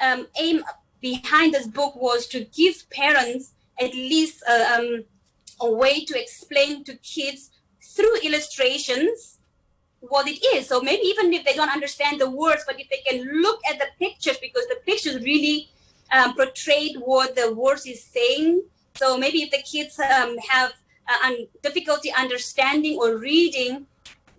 um, 0.00 0.28
aim 0.38 0.62
behind 1.00 1.54
this 1.54 1.66
book 1.66 1.96
was 1.96 2.26
to 2.28 2.44
give 2.44 2.88
parents 2.90 3.52
at 3.80 3.92
least 3.94 4.42
uh, 4.48 4.76
um, 4.78 5.04
a 5.60 5.70
way 5.70 6.04
to 6.04 6.20
explain 6.20 6.84
to 6.84 6.94
kids 6.96 7.50
through 8.00 8.16
illustrations 8.22 9.38
what 10.00 10.26
it 10.26 10.42
is. 10.54 10.66
So 10.66 10.80
maybe 10.80 11.02
even 11.02 11.32
if 11.34 11.44
they 11.44 11.52
don't 11.52 11.70
understand 11.70 12.20
the 12.20 12.30
words, 12.30 12.64
but 12.66 12.80
if 12.80 12.88
they 12.88 13.02
can 13.06 13.42
look 13.42 13.60
at 13.70 13.78
the 13.78 13.88
pictures, 13.98 14.38
because 14.38 14.66
the 14.68 14.78
pictures 14.86 15.22
really 15.22 15.68
um, 16.10 16.34
portrayed 16.34 16.96
what 16.96 17.36
the 17.36 17.52
words 17.52 17.86
is 17.86 18.02
saying. 18.02 18.62
So 18.96 19.18
maybe 19.18 19.42
if 19.42 19.50
the 19.50 19.62
kids 19.62 19.98
um, 20.00 20.38
have 20.48 20.72
uh, 21.08 21.32
difficulty 21.62 22.10
understanding 22.16 22.98
or 22.98 23.18
reading, 23.18 23.86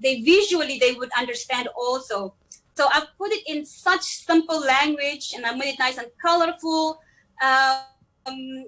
they 0.02 0.22
visually 0.22 0.80
they 0.80 0.94
would 0.94 1.12
understand 1.18 1.70
also. 1.78 2.34
So 2.74 2.88
I've 2.92 3.16
put 3.18 3.32
it 3.32 3.44
in 3.48 3.66
such 3.66 4.02
simple 4.02 4.60
language 4.60 5.34
and 5.36 5.46
I 5.46 5.54
made 5.56 5.74
it 5.74 5.80
nice 5.80 5.98
and 5.98 6.08
colorful, 6.20 7.00
um, 7.44 7.86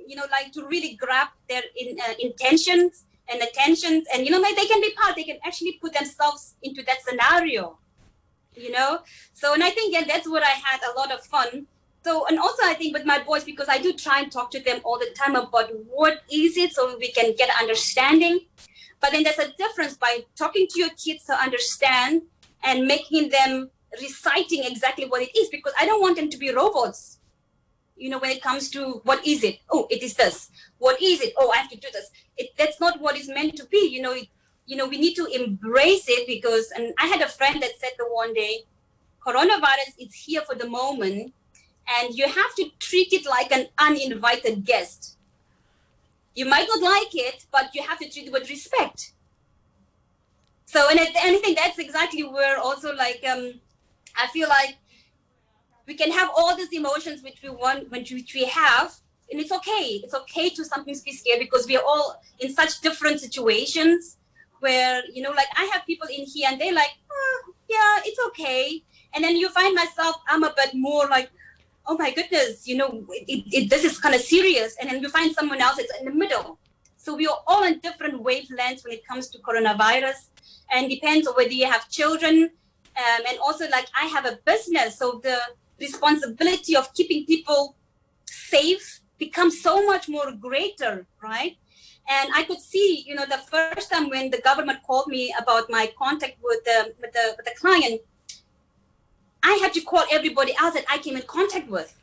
you 0.08 0.16
know, 0.16 0.26
like 0.30 0.52
to 0.54 0.68
really 0.68 0.94
grab 0.94 1.30
their 1.50 1.64
in, 1.76 1.98
uh, 2.00 2.14
intentions 2.20 3.06
and 3.30 3.42
attentions. 3.42 4.06
And, 4.14 4.26
you 4.26 4.32
know, 4.32 4.40
like 4.40 4.56
they 4.56 4.66
can 4.66 4.82
be 4.82 4.94
part, 4.94 5.16
they 5.16 5.24
can 5.24 5.38
actually 5.46 5.80
put 5.82 5.94
themselves 5.94 6.56
into 6.62 6.84
that 6.84 7.02
scenario, 7.08 7.78
you 8.56 8.72
know? 8.72 9.00
So, 9.34 9.54
and 9.54 9.64
I 9.64 9.70
think 9.70 9.94
yeah, 9.94 10.04
that's 10.06 10.30
what 10.30 10.44
I 10.44 10.52
had 10.52 10.82
a 10.84 10.98
lot 10.98 11.12
of 11.12 11.24
fun. 11.26 11.68
So, 12.04 12.28
and 12.28 12.38
also 12.38 12.64
I 12.66 12.74
think 12.74 12.94
with 12.94 13.06
my 13.06 13.24
boys, 13.24 13.44
because 13.44 13.70
I 13.70 13.78
do 13.78 13.94
try 13.94 14.20
and 14.20 14.32
talk 14.32 14.52
to 14.52 14.60
them 14.60 14.82
all 14.84 15.00
the 15.00 15.14
time 15.18 15.36
about 15.36 15.72
what 15.90 16.22
is 16.32 16.58
it 16.58 16.74
so 16.74 16.98
we 16.98 17.12
can 17.12 17.34
get 17.38 17.50
understanding. 17.60 18.42
But 19.00 19.12
then 19.12 19.24
there's 19.24 19.40
a 19.40 19.54
difference 19.54 19.96
by 19.96 20.26
talking 20.36 20.68
to 20.70 20.80
your 20.80 20.90
kids 20.92 21.26
to 21.26 21.34
understand 21.34 22.24
and 22.64 22.86
making 22.86 23.30
them 23.30 23.70
reciting 24.02 24.64
exactly 24.64 25.06
what 25.06 25.22
it 25.22 25.38
is 25.38 25.50
because 25.50 25.74
I 25.80 25.86
don't 25.86 26.02
want 26.02 26.18
them 26.18 26.30
to 26.30 26.38
be 26.38 26.52
robots. 26.52 27.20
You 27.96 28.10
know, 28.10 28.20
when 28.20 28.32
it 28.32 28.42
comes 28.42 28.70
to 28.72 29.02
what 29.04 29.26
is 29.26 29.44
it? 29.44 29.60
Oh, 29.70 29.88
it 29.90 30.02
is 30.02 30.16
this. 30.16 30.50
What 30.80 31.02
is 31.02 31.22
it? 31.22 31.34
Oh, 31.38 31.52
I 31.52 31.58
have 31.58 31.70
to 31.70 31.78
do 31.78 31.88
this. 31.94 32.10
It, 32.38 32.50
that's 32.58 32.80
not 32.80 33.00
what 33.00 33.18
it's 33.18 33.28
meant 33.30 33.56
to 33.58 33.66
be. 33.66 33.88
You 33.88 34.02
know, 34.02 34.16
you 34.66 34.78
know, 34.78 34.88
we 34.88 34.98
need 34.98 35.16
to 35.16 35.26
embrace 35.26 36.06
it 36.08 36.26
because, 36.28 36.72
and 36.76 36.94
I 37.00 37.08
had 37.08 37.22
a 37.22 37.28
friend 37.28 37.62
that 37.62 37.80
said 37.80 37.92
the 37.98 38.06
one 38.06 38.34
day, 38.34 38.64
coronavirus 39.26 39.94
is 40.00 40.14
here 40.14 40.42
for 40.42 40.56
the 40.56 40.68
moment, 40.68 41.34
and 41.88 42.16
you 42.16 42.26
have 42.28 42.56
to 42.56 42.70
treat 42.80 43.14
it 43.14 43.26
like 43.26 43.52
an 43.52 43.68
uninvited 43.78 44.66
guest. 44.66 45.18
You 46.36 46.46
might 46.46 46.68
not 46.68 46.82
like 46.82 47.14
it, 47.14 47.46
but 47.52 47.76
you 47.76 47.84
have 47.84 48.00
to 48.00 48.10
treat 48.10 48.28
it 48.28 48.34
with 48.34 48.50
respect. 48.50 49.14
So, 50.66 50.90
and 50.90 51.00
I, 51.00 51.04
and 51.04 51.36
I 51.36 51.40
think 51.40 51.58
that's 51.58 51.78
exactly 51.78 52.24
where 52.24 52.58
also 52.58 52.96
like 52.96 53.24
um, 53.30 53.54
I 54.18 54.28
feel 54.28 54.50
like 54.50 54.78
we 55.88 55.96
can 55.96 56.12
have 56.12 56.30
all 56.36 56.56
these 56.56 56.72
emotions 56.72 57.24
which 57.24 57.42
we 57.44 57.50
want, 57.50 57.92
which 57.92 58.12
we 58.34 58.46
have, 58.46 58.96
and 59.32 59.42
it's 59.42 59.52
okay. 59.52 60.02
It's 60.04 60.14
okay 60.14 60.50
to 60.50 60.64
sometimes 60.64 61.02
be 61.02 61.12
scared 61.12 61.40
because 61.40 61.68
we 61.68 61.76
are 61.78 61.84
all 61.86 62.22
in 62.40 62.54
such 62.54 62.82
different 62.82 63.20
situations 63.20 64.18
where 64.60 65.04
you 65.12 65.22
know, 65.22 65.32
like 65.32 65.48
I 65.58 65.66
have 65.74 65.86
people 65.86 66.08
in 66.08 66.26
here 66.26 66.48
and 66.50 66.60
they're 66.60 66.74
like, 66.74 66.92
oh, 67.12 67.54
yeah, 67.70 68.00
it's 68.06 68.20
okay, 68.28 68.84
and 69.14 69.24
then 69.24 69.36
you 69.36 69.50
find 69.50 69.76
myself, 69.76 70.16
I'm 70.28 70.44
a 70.44 70.54
bit 70.56 70.72
more 70.74 71.08
like, 71.08 71.30
oh 71.86 71.98
my 71.98 72.12
goodness, 72.12 72.68
you 72.68 72.78
know, 72.78 73.06
it, 73.10 73.44
it, 73.52 73.70
this 73.70 73.84
is 73.84 74.00
kind 74.00 74.16
of 74.16 74.22
serious, 74.22 74.78
and 74.80 74.90
then 74.90 75.02
you 75.02 75.10
find 75.10 75.34
someone 75.34 75.62
else 75.62 75.78
that's 75.78 75.92
in 76.00 76.06
the 76.06 76.12
middle. 76.12 76.60
So 76.98 77.14
we 77.16 77.28
are 77.28 77.40
all 77.46 77.66
on 77.66 77.80
different 77.80 78.24
wavelengths 78.24 78.86
when 78.86 78.94
it 78.94 79.06
comes 79.06 79.28
to 79.30 79.40
coronavirus, 79.40 80.30
and 80.72 80.90
depends 80.90 81.28
on 81.28 81.34
whether 81.36 81.52
you 81.52 81.66
have 81.66 81.90
children, 81.90 82.52
um, 82.98 83.22
and 83.28 83.38
also 83.40 83.68
like 83.70 83.88
I 84.00 84.06
have 84.06 84.26
a 84.26 84.40
business, 84.46 84.98
so 85.00 85.20
the 85.22 85.38
responsibility 85.80 86.76
of 86.76 86.94
keeping 86.94 87.26
people 87.26 87.76
safe 88.26 89.02
becomes 89.18 89.62
so 89.62 89.86
much 89.86 90.10
more 90.10 90.32
greater, 90.32 91.06
right? 91.22 91.58
And 92.10 92.30
I 92.36 92.44
could 92.44 92.60
see, 92.60 93.04
you 93.08 93.16
know, 93.16 93.26
the 93.26 93.38
first 93.38 93.90
time 93.92 94.10
when 94.10 94.30
the 94.30 94.42
government 94.42 94.80
called 94.86 95.08
me 95.08 95.34
about 95.40 95.70
my 95.70 95.92
contact 95.98 96.38
with 96.44 96.64
the 96.66 96.94
with 97.00 97.14
the, 97.14 97.34
with 97.38 97.46
the 97.46 97.56
client, 97.60 98.02
I 99.42 99.54
had 99.62 99.74
to 99.74 99.82
call 99.82 100.04
everybody 100.12 100.54
else 100.60 100.74
that 100.74 100.86
I 100.90 100.98
came 100.98 101.16
in 101.16 101.24
contact 101.24 101.70
with. 101.70 101.98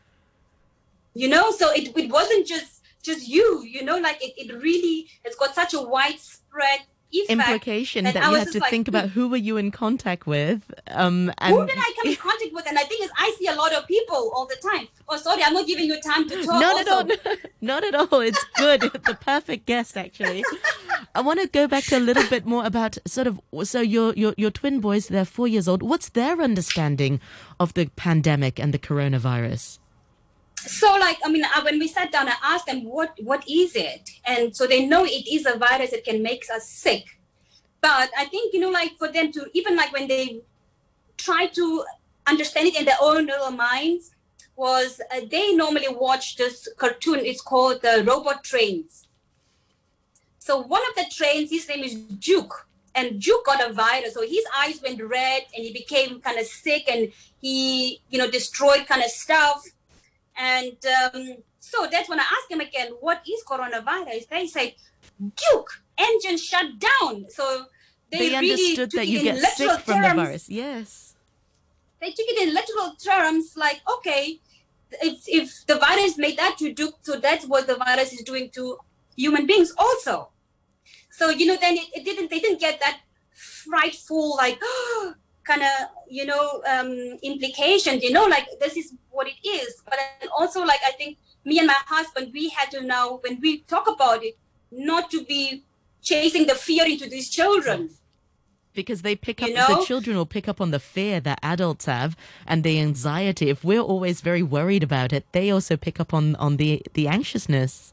You 1.15 1.29
know, 1.29 1.51
so 1.51 1.71
it, 1.73 1.95
it 1.97 2.11
wasn't 2.11 2.47
just 2.47 2.83
just 3.03 3.29
you, 3.29 3.63
you 3.65 3.83
know, 3.85 3.99
like 3.99 4.23
it, 4.23 4.35
it 4.37 4.55
really 4.63 5.09
has 5.25 5.35
got 5.35 5.55
such 5.55 5.75
a 5.75 5.81
widespread 5.81 6.81
implication 7.29 8.05
that, 8.05 8.15
you 8.15 8.21
had 8.21 8.49
to 8.49 8.59
like, 8.59 8.71
think 8.71 8.89
about 8.89 9.11
who 9.11 9.29
were 9.29 9.37
you 9.37 9.57
in 9.57 9.71
contact 9.71 10.27
with 10.27 10.73
um 10.89 11.33
and 11.39 11.55
who 11.55 11.67
did 11.67 11.77
i 11.79 11.93
come 11.97 12.11
in 12.11 12.17
contact 12.17 12.53
with? 12.53 12.67
And 12.69 12.79
i 12.79 12.83
think 12.85 13.03
is 13.05 13.11
i 13.17 13.35
see 13.39 13.47
a 13.47 13.55
lot 13.55 13.73
of 13.75 13.87
people 13.87 14.33
all 14.35 14.47
the 14.47 14.57
time. 14.57 14.89
Oh 15.09 15.17
sorry 15.17 15.43
i'm 15.43 15.53
not 15.55 15.67
giving 15.67 15.87
you 15.87 16.01
time 16.01 16.29
to 16.29 16.37
talk 16.45 16.61
not 16.61 16.89
also. 16.89 17.13
at 17.13 17.27
all. 17.27 17.37
Not 17.61 17.85
at 17.85 17.95
all. 17.95 18.21
It's 18.21 18.43
good. 18.57 18.81
The 19.11 19.19
perfect 19.21 19.67
guest 19.67 19.97
actually. 19.97 20.45
I 21.15 21.21
want 21.21 21.41
to 21.41 21.49
go 21.49 21.67
back 21.67 21.85
to 21.85 21.99
a 21.99 22.01
little 22.01 22.27
bit 22.31 22.47
more 22.47 22.65
about 22.65 22.97
sort 23.07 23.27
of 23.27 23.41
so 23.65 23.81
your 23.81 24.15
your 24.15 24.35
your 24.37 24.51
twin 24.51 24.81
boys 24.81 25.09
they're 25.09 25.25
four 25.25 25.49
years 25.49 25.67
old. 25.69 25.83
What's 25.83 26.11
their 26.11 26.41
understanding 26.41 27.21
of 27.59 27.75
the 27.75 27.87
pandemic 27.97 28.59
and 28.59 28.73
the 28.73 28.79
coronavirus 28.79 29.80
so 30.67 30.95
like 30.97 31.19
i 31.25 31.31
mean 31.31 31.45
when 31.63 31.79
we 31.79 31.89
sat 31.89 32.13
down 32.13 32.29
i 32.29 32.35
asked 32.43 32.67
them 32.67 32.85
what 32.85 33.19
what 33.23 33.45
is 33.49 33.75
it? 33.75 34.11
And 34.27 34.55
so 34.55 34.67
they 34.67 34.87
know 34.87 35.05
it 35.05 35.27
is 35.27 35.47
a 35.47 35.57
virus 35.59 35.91
that 35.91 36.05
can 36.05 36.23
make 36.23 36.45
us 36.55 36.69
sick. 36.69 37.05
But 37.81 38.11
i 38.17 38.25
think 38.27 38.53
you 38.53 38.61
know 38.61 38.71
like 38.71 38.97
for 38.99 39.09
them 39.09 39.33
to 39.33 39.47
even 39.55 39.77
like 39.77 39.93
when 39.93 40.09
they 40.09 40.41
try 41.17 41.47
to 41.47 41.85
understand 42.27 42.69
it 42.69 42.77
in 42.79 42.85
their 42.85 43.01
own 43.01 43.27
little 43.27 43.51
minds 43.51 44.15
was 44.57 45.01
uh, 45.11 45.21
they 45.31 45.55
normally 45.55 45.89
watch 45.89 46.37
this 46.37 46.69
cartoon. 46.77 47.21
It's 47.21 47.41
called 47.41 47.81
the 47.81 48.05
robot 48.07 48.45
trains. 48.45 49.09
So 50.39 50.63
one 50.63 50.83
of 50.89 50.95
the 50.97 51.11
trains 51.11 51.51
his 51.51 51.69
name 51.69 51.85
is 51.85 51.95
Duke 51.95 52.67
and 52.95 53.21
Duke 53.21 53.47
got 53.47 53.67
a 53.67 53.73
virus. 53.73 54.15
So 54.15 54.23
his 54.23 54.45
eyes 54.57 54.81
went 54.83 55.03
red 55.03 55.43
and 55.55 55.65
he 55.65 55.73
became 55.73 56.21
kind 56.21 56.39
of 56.39 56.47
sick 56.47 56.89
and 56.91 57.13
he 57.41 58.01
you 58.11 58.19
know 58.19 58.31
destroyed 58.31 58.87
kind 58.87 59.03
of 59.03 59.11
stuff 59.11 59.65
and 60.37 60.77
um, 60.87 61.37
so 61.59 61.87
that's 61.91 62.09
when 62.09 62.19
I 62.19 62.25
asked 62.25 62.51
him 62.51 62.61
again, 62.61 62.93
what 63.01 63.23
is 63.29 63.45
coronavirus? 63.45 64.29
They 64.29 64.47
say, 64.47 64.77
Duke, 65.19 65.83
engine 65.99 66.39
shut 66.39 66.67
down. 66.79 67.27
So 67.29 67.67
they, 68.11 68.31
they 68.31 68.39
really 68.41 68.51
understood 68.51 68.91
that 68.93 69.07
you 69.07 69.23
get 69.23 69.39
sick 69.39 69.71
from 69.81 70.03
terms. 70.03 70.09
the 70.09 70.15
virus. 70.15 70.49
Yes. 70.49 71.15
They 72.01 72.09
took 72.09 72.27
it 72.29 72.49
in 72.49 72.55
literal 72.55 72.95
terms, 72.95 73.55
like, 73.57 73.83
okay, 73.97 74.41
if, 75.03 75.23
if 75.27 75.67
the 75.67 75.77
virus 75.77 76.17
made 76.17 76.39
that 76.39 76.57
to 76.59 76.73
Duke, 76.73 76.97
so 77.03 77.17
that's 77.17 77.47
what 77.47 77.67
the 77.67 77.77
virus 77.77 78.13
is 78.13 78.23
doing 78.23 78.51
to 78.51 78.79
human 79.17 79.47
beings 79.47 79.73
also. 79.77 80.31
So, 81.11 81.29
you 81.29 81.47
know, 81.47 81.59
then 81.61 81.77
it, 81.77 81.89
it 81.95 82.05
didn't, 82.05 82.31
they 82.31 82.41
didn't 82.41 82.61
get 82.61 82.81
that 82.81 83.01
frightful, 83.35 84.37
like, 84.37 84.59
kind 85.51 85.63
of 85.63 85.75
you 86.09 86.25
know 86.27 86.63
um, 86.73 86.91
implications 87.23 88.03
you 88.03 88.13
know 88.13 88.27
like 88.27 88.47
this 88.61 88.77
is 88.77 88.93
what 89.11 89.27
it 89.27 89.39
is. 89.47 89.83
But 89.85 89.99
also 90.39 90.61
like 90.65 90.81
i 90.87 90.93
think 90.93 91.19
me 91.45 91.59
and 91.59 91.67
my 91.67 91.81
husband 91.97 92.31
we 92.33 92.49
had 92.51 92.71
to 92.73 92.81
now 92.83 93.05
when 93.23 93.41
we 93.41 93.51
talk 93.75 93.87
about 93.89 94.23
it 94.25 94.37
not 94.71 95.11
to 95.11 95.25
be 95.25 95.65
chasing 96.03 96.47
the 96.47 96.55
fear 96.55 96.87
into 96.87 97.09
these 97.09 97.29
children. 97.29 97.91
Because 98.73 99.03
they 99.03 99.17
pick 99.17 99.43
up 99.43 99.49
you 99.49 99.55
know? 99.55 99.81
the 99.81 99.85
children 99.85 100.17
will 100.17 100.33
pick 100.37 100.47
up 100.49 100.61
on 100.61 100.71
the 100.71 100.79
fear 100.79 101.19
that 101.21 101.41
adults 101.43 101.87
have 101.87 102.17
and 102.47 102.63
the 102.63 102.79
anxiety. 102.79 103.51
If 103.51 103.65
we're 103.65 103.81
always 103.81 104.21
very 104.21 104.45
worried 104.57 104.85
about 104.85 105.13
it 105.13 105.25
they 105.33 105.51
also 105.51 105.77
pick 105.77 105.99
up 105.99 106.15
on 106.15 106.37
on 106.37 106.57
the 106.57 106.71
the 106.95 107.09
anxiousness 107.09 107.93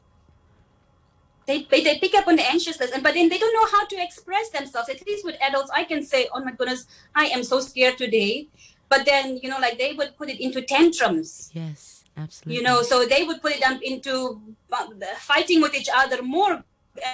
they, 1.47 1.63
they, 1.63 1.81
they 1.81 1.97
pick 1.97 2.13
up 2.13 2.27
on 2.27 2.35
the 2.35 2.47
anxiousness 2.47 2.91
and 2.91 3.01
but 3.01 3.13
then 3.13 3.29
they 3.29 3.37
don't 3.39 3.53
know 3.53 3.67
how 3.71 3.85
to 3.85 3.95
express 3.95 4.49
themselves. 4.49 4.89
At 4.89 5.05
least 5.07 5.25
with 5.25 5.35
adults 5.41 5.71
i 5.73 5.83
can 5.83 6.03
say 6.03 6.27
oh 6.33 6.43
my 6.43 6.51
goodness 6.51 6.85
i 7.15 7.25
am 7.27 7.43
so 7.43 7.59
scared 7.59 7.97
today. 7.97 8.47
But 8.89 9.05
then 9.05 9.37
you 9.41 9.49
know 9.49 9.57
like 9.59 9.77
they 9.79 9.93
would 9.93 10.15
put 10.17 10.29
it 10.29 10.39
into 10.39 10.61
tantrums. 10.61 11.49
Yes 11.53 12.03
absolutely. 12.17 12.57
You 12.57 12.63
know 12.63 12.83
so 12.83 13.05
they 13.05 13.23
would 13.23 13.41
put 13.41 13.53
it 13.55 13.63
into 13.81 14.41
uh, 14.71 14.87
fighting 15.19 15.61
with 15.61 15.73
each 15.73 15.89
other 15.93 16.21
more 16.21 16.63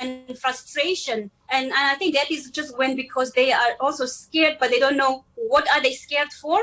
and 0.02 0.38
frustration. 0.38 1.30
And, 1.50 1.66
and 1.66 1.74
i 1.94 1.96
think 1.96 2.16
that 2.16 2.32
is 2.32 2.50
just 2.50 2.78
when 2.78 2.96
because 2.96 3.32
they 3.34 3.54
are 3.54 3.76
also 3.80 4.06
scared 4.08 4.58
but 4.60 4.72
they 4.72 4.80
don't 4.80 4.98
know 4.98 5.26
what 5.36 5.72
are 5.72 5.82
they 5.82 5.94
scared 5.94 6.34
for? 6.34 6.60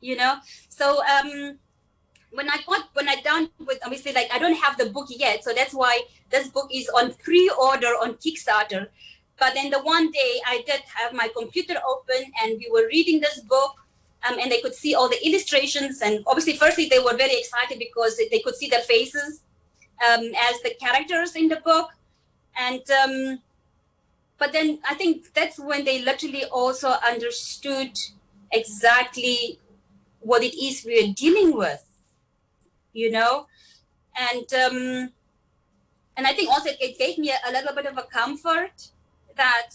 You 0.00 0.16
know? 0.16 0.36
So 0.68 1.02
um 1.06 1.58
when 2.34 2.50
I 2.50 2.58
got 2.66 2.88
when 2.94 3.08
I 3.08 3.16
done 3.22 3.50
with 3.64 3.78
obviously 3.84 4.12
like 4.12 4.28
I 4.32 4.38
don't 4.38 4.56
have 4.56 4.76
the 4.76 4.90
book 4.90 5.06
yet, 5.08 5.44
so 5.44 5.52
that's 5.54 5.72
why 5.72 6.02
this 6.30 6.48
book 6.48 6.68
is 6.72 6.88
on 6.88 7.14
pre-order 7.14 7.94
on 8.02 8.14
Kickstarter. 8.14 8.88
But 9.38 9.54
then 9.54 9.70
the 9.70 9.80
one 9.80 10.10
day 10.10 10.40
I 10.46 10.62
did 10.66 10.82
have 10.94 11.12
my 11.12 11.28
computer 11.36 11.74
open 11.88 12.32
and 12.42 12.58
we 12.58 12.68
were 12.70 12.86
reading 12.88 13.20
this 13.20 13.40
book, 13.40 13.74
um, 14.28 14.38
and 14.38 14.50
they 14.50 14.60
could 14.60 14.74
see 14.74 14.94
all 14.94 15.08
the 15.08 15.26
illustrations. 15.26 16.02
And 16.02 16.22
obviously, 16.26 16.56
firstly 16.56 16.88
they 16.88 16.98
were 16.98 17.16
very 17.16 17.36
excited 17.38 17.78
because 17.78 18.16
they 18.16 18.40
could 18.40 18.56
see 18.56 18.68
their 18.68 18.80
faces 18.80 19.42
um, 20.06 20.24
as 20.48 20.60
the 20.62 20.74
characters 20.80 21.36
in 21.36 21.48
the 21.48 21.56
book, 21.56 21.90
and 22.58 22.82
um, 22.90 23.38
but 24.38 24.52
then 24.52 24.80
I 24.88 24.94
think 24.94 25.32
that's 25.34 25.58
when 25.58 25.84
they 25.84 26.02
literally 26.02 26.44
also 26.46 26.88
understood 27.06 27.92
exactly 28.50 29.58
what 30.20 30.42
it 30.42 30.56
is 30.56 30.84
we 30.84 30.98
are 31.02 31.12
dealing 31.12 31.56
with 31.56 31.84
you 32.94 33.10
know? 33.10 33.46
And 34.16 34.46
um 34.54 35.10
and 36.16 36.26
i 36.26 36.32
think 36.32 36.50
also 36.50 36.70
it 36.80 36.98
gave 36.98 37.18
me 37.18 37.32
a, 37.46 37.52
little 37.52 37.74
bit 37.74 37.86
of 37.86 37.98
a 37.98 38.02
comfort 38.02 38.90
that 39.36 39.70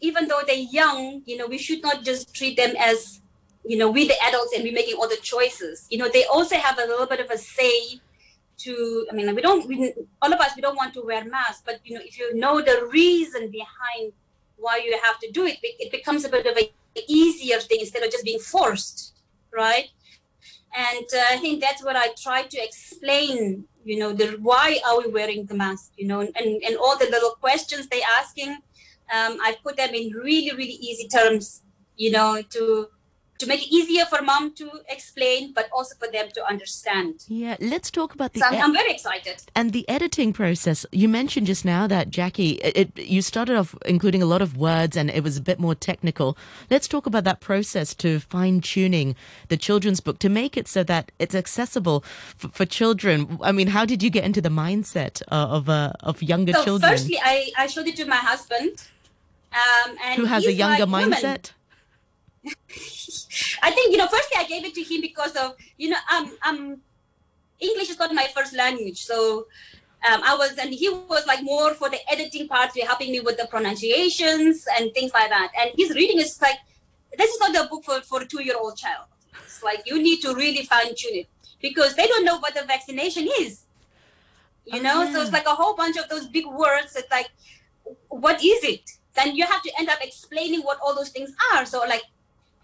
even 0.00 0.28
though 0.28 0.40
they're 0.46 0.56
young 0.56 1.22
you 1.26 1.36
know 1.36 1.46
we 1.46 1.58
should 1.58 1.82
not 1.82 2.04
just 2.04 2.34
treat 2.34 2.56
them 2.56 2.74
as 2.78 3.20
you 3.64 3.76
know 3.76 3.90
we 3.90 4.06
the 4.06 4.14
adults 4.24 4.52
and 4.54 4.64
we're 4.64 4.72
making 4.72 4.96
all 4.96 5.08
the 5.08 5.18
choices. 5.22 5.86
You 5.90 5.98
know 5.98 6.08
they 6.08 6.24
also 6.24 6.56
have 6.56 6.78
a 6.78 6.86
little 6.86 7.06
bit 7.06 7.20
of 7.20 7.30
a 7.30 7.36
say 7.36 8.00
to 8.58 9.06
i 9.10 9.14
mean 9.14 9.34
we 9.34 9.42
don't 9.42 9.66
we, 9.68 9.92
all 10.20 10.32
of 10.32 10.40
us 10.40 10.52
we 10.56 10.62
don't 10.62 10.76
want 10.76 10.92
to 10.92 11.02
wear 11.02 11.24
masks 11.24 11.62
but 11.64 11.80
you 11.84 11.94
know 11.94 12.02
if 12.04 12.18
you 12.18 12.34
know 12.34 12.60
the 12.60 12.88
reason 12.92 13.50
behind 13.50 14.12
why 14.56 14.80
you 14.84 14.98
have 15.02 15.18
to 15.18 15.30
do 15.30 15.46
it 15.46 15.58
it 15.62 15.90
becomes 15.90 16.24
a 16.24 16.28
bit 16.28 16.44
of 16.46 16.56
a 16.58 16.72
easier 17.08 17.58
thing 17.58 17.80
instead 17.80 18.02
of 18.02 18.10
just 18.10 18.24
being 18.24 18.38
forced 18.38 19.14
right 19.50 19.88
and 20.76 21.06
uh, 21.14 21.24
i 21.30 21.36
think 21.38 21.60
that's 21.60 21.84
what 21.84 21.96
i 21.96 22.08
try 22.20 22.42
to 22.42 22.58
explain 22.62 23.64
you 23.84 23.98
know 23.98 24.12
the 24.12 24.36
why 24.40 24.78
are 24.86 24.98
we 24.98 25.08
wearing 25.08 25.46
the 25.46 25.54
mask 25.54 25.92
you 25.96 26.06
know 26.06 26.20
and, 26.20 26.34
and 26.36 26.76
all 26.76 26.96
the 26.98 27.06
little 27.06 27.32
questions 27.40 27.88
they're 27.88 28.00
asking 28.18 28.50
um, 29.14 29.38
i 29.42 29.56
put 29.62 29.76
them 29.76 29.94
in 29.94 30.10
really 30.12 30.54
really 30.56 30.78
easy 30.80 31.08
terms 31.08 31.62
you 31.96 32.10
know 32.10 32.42
to 32.50 32.88
to 33.40 33.46
make 33.46 33.62
it 33.66 33.72
easier 33.74 34.04
for 34.04 34.22
mom 34.22 34.52
to 34.54 34.70
explain, 34.88 35.52
but 35.52 35.68
also 35.72 35.94
for 35.96 36.08
them 36.10 36.28
to 36.34 36.44
understand. 36.46 37.24
Yeah, 37.26 37.56
let's 37.60 37.90
talk 37.90 38.14
about 38.14 38.32
the. 38.34 38.40
So 38.40 38.46
I'm, 38.46 38.62
I'm 38.62 38.72
very 38.72 38.92
excited. 38.92 39.42
And 39.54 39.72
the 39.72 39.88
editing 39.88 40.32
process. 40.32 40.86
You 40.92 41.08
mentioned 41.08 41.46
just 41.46 41.64
now 41.64 41.86
that 41.86 42.10
Jackie, 42.10 42.52
it, 42.62 42.76
it, 42.76 42.98
you 42.98 43.22
started 43.22 43.56
off 43.56 43.74
including 43.86 44.22
a 44.22 44.26
lot 44.26 44.42
of 44.42 44.56
words, 44.56 44.96
and 44.96 45.10
it 45.10 45.24
was 45.24 45.36
a 45.36 45.40
bit 45.40 45.58
more 45.58 45.74
technical. 45.74 46.36
Let's 46.70 46.86
talk 46.86 47.06
about 47.06 47.24
that 47.24 47.40
process 47.40 47.94
to 47.96 48.20
fine 48.20 48.60
tuning 48.60 49.16
the 49.48 49.56
children's 49.56 50.00
book 50.00 50.18
to 50.20 50.28
make 50.28 50.56
it 50.56 50.68
so 50.68 50.84
that 50.84 51.10
it's 51.18 51.34
accessible 51.34 52.04
for, 52.36 52.48
for 52.48 52.66
children. 52.66 53.38
I 53.42 53.52
mean, 53.52 53.68
how 53.68 53.84
did 53.84 54.02
you 54.02 54.10
get 54.10 54.24
into 54.24 54.40
the 54.40 54.50
mindset 54.50 55.22
of 55.28 55.68
uh, 55.68 55.92
of 56.00 56.22
younger 56.22 56.52
so 56.52 56.64
children? 56.64 56.92
Firstly, 56.92 57.18
I, 57.22 57.50
I 57.56 57.66
showed 57.66 57.88
it 57.88 57.96
to 57.96 58.04
my 58.04 58.16
husband. 58.16 58.86
Um, 59.52 59.96
and 60.04 60.20
who 60.20 60.26
has 60.26 60.46
a 60.46 60.52
younger 60.52 60.86
like, 60.86 61.06
mindset? 61.06 61.50
I 63.62 63.70
think 63.70 63.92
you 63.92 63.98
know. 63.98 64.06
Firstly, 64.06 64.36
I 64.38 64.44
gave 64.44 64.64
it 64.64 64.74
to 64.74 64.82
him 64.82 65.00
because 65.00 65.36
of 65.36 65.54
you 65.76 65.90
know, 65.90 65.98
um, 66.12 66.36
um, 66.46 66.80
English 67.60 67.90
is 67.90 67.98
not 67.98 68.14
my 68.14 68.26
first 68.34 68.54
language, 68.54 69.04
so 69.04 69.46
um, 70.08 70.22
I 70.24 70.34
was, 70.34 70.56
and 70.56 70.72
he 70.72 70.88
was 70.88 71.26
like 71.26 71.42
more 71.42 71.74
for 71.74 71.90
the 71.90 71.98
editing 72.10 72.48
part, 72.48 72.70
helping 72.80 73.12
me 73.12 73.20
with 73.20 73.36
the 73.36 73.46
pronunciations 73.46 74.66
and 74.78 74.92
things 74.94 75.12
like 75.12 75.28
that. 75.28 75.50
And 75.60 75.72
his 75.76 75.94
reading 75.94 76.18
is 76.18 76.40
like, 76.40 76.56
this 77.18 77.30
is 77.30 77.40
not 77.40 77.54
a 77.54 77.68
book 77.68 77.84
for 77.84 78.00
for 78.00 78.22
a 78.22 78.26
two 78.26 78.42
year 78.42 78.56
old 78.58 78.76
child. 78.76 79.06
It's 79.44 79.62
like 79.62 79.82
you 79.84 80.02
need 80.02 80.22
to 80.22 80.34
really 80.34 80.64
fine 80.64 80.94
tune 80.96 81.16
it 81.16 81.28
because 81.60 81.94
they 81.94 82.06
don't 82.06 82.24
know 82.24 82.38
what 82.38 82.54
the 82.54 82.62
vaccination 82.62 83.28
is. 83.40 83.66
You 84.64 84.82
know, 84.82 85.02
yeah. 85.02 85.12
so 85.12 85.22
it's 85.22 85.32
like 85.32 85.46
a 85.46 85.54
whole 85.54 85.74
bunch 85.74 85.96
of 85.98 86.08
those 86.08 86.28
big 86.28 86.46
words. 86.46 86.96
It's 86.96 87.10
like, 87.10 87.28
what 88.08 88.42
is 88.42 88.64
it? 88.64 88.90
Then 89.14 89.34
you 89.34 89.44
have 89.44 89.62
to 89.62 89.72
end 89.78 89.90
up 89.90 89.98
explaining 90.00 90.60
what 90.60 90.78
all 90.82 90.94
those 90.94 91.10
things 91.10 91.32
are. 91.52 91.66
So 91.66 91.80
like 91.80 92.04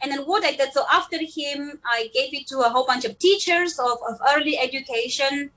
and 0.03 0.13
then 0.13 0.21
what 0.21 0.45
I 0.45 0.53
did, 0.53 0.73
so 0.73 0.85
after 0.93 1.19
him, 1.19 1.81
I 1.85 2.11
gave 2.13 2.35
it 2.35 2.47
to 2.49 2.61
a 2.61 2.69
whole 2.69 2.87
bunch 2.87 3.05
of 3.05 3.19
teachers 3.19 3.79
of, 3.79 3.99
of 4.09 4.21
early 4.35 4.59
education. 4.59 5.51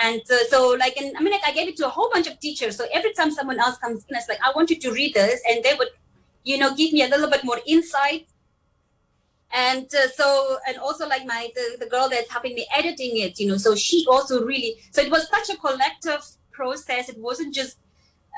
And 0.00 0.20
uh, 0.28 0.38
so, 0.48 0.70
like, 0.70 0.96
and, 0.96 1.16
I 1.16 1.22
mean, 1.22 1.32
like, 1.32 1.46
I 1.46 1.52
gave 1.52 1.68
it 1.68 1.76
to 1.76 1.86
a 1.86 1.88
whole 1.88 2.10
bunch 2.12 2.26
of 2.26 2.40
teachers. 2.40 2.76
So 2.76 2.86
every 2.92 3.12
time 3.12 3.30
someone 3.30 3.60
else 3.60 3.78
comes 3.78 4.04
in, 4.08 4.16
it's 4.16 4.28
like, 4.28 4.40
I 4.44 4.52
want 4.56 4.70
you 4.70 4.80
to 4.80 4.90
read 4.90 5.14
this. 5.14 5.40
And 5.48 5.62
they 5.62 5.74
would, 5.74 5.90
you 6.42 6.58
know, 6.58 6.74
give 6.74 6.92
me 6.92 7.02
a 7.02 7.08
little 7.08 7.30
bit 7.30 7.44
more 7.44 7.60
insight. 7.66 8.26
And 9.52 9.86
uh, 9.94 10.08
so, 10.16 10.58
and 10.66 10.78
also 10.78 11.06
like 11.06 11.24
my, 11.24 11.48
the, 11.54 11.76
the 11.78 11.86
girl 11.86 12.08
that's 12.08 12.28
helping 12.28 12.56
me 12.56 12.66
editing 12.76 13.18
it, 13.18 13.38
you 13.38 13.46
know, 13.46 13.56
so 13.56 13.76
she 13.76 14.04
also 14.10 14.44
really, 14.44 14.78
so 14.90 15.00
it 15.00 15.12
was 15.12 15.28
such 15.28 15.48
a 15.54 15.56
collective 15.56 16.26
process. 16.50 17.08
It 17.08 17.18
wasn't 17.18 17.54
just, 17.54 17.78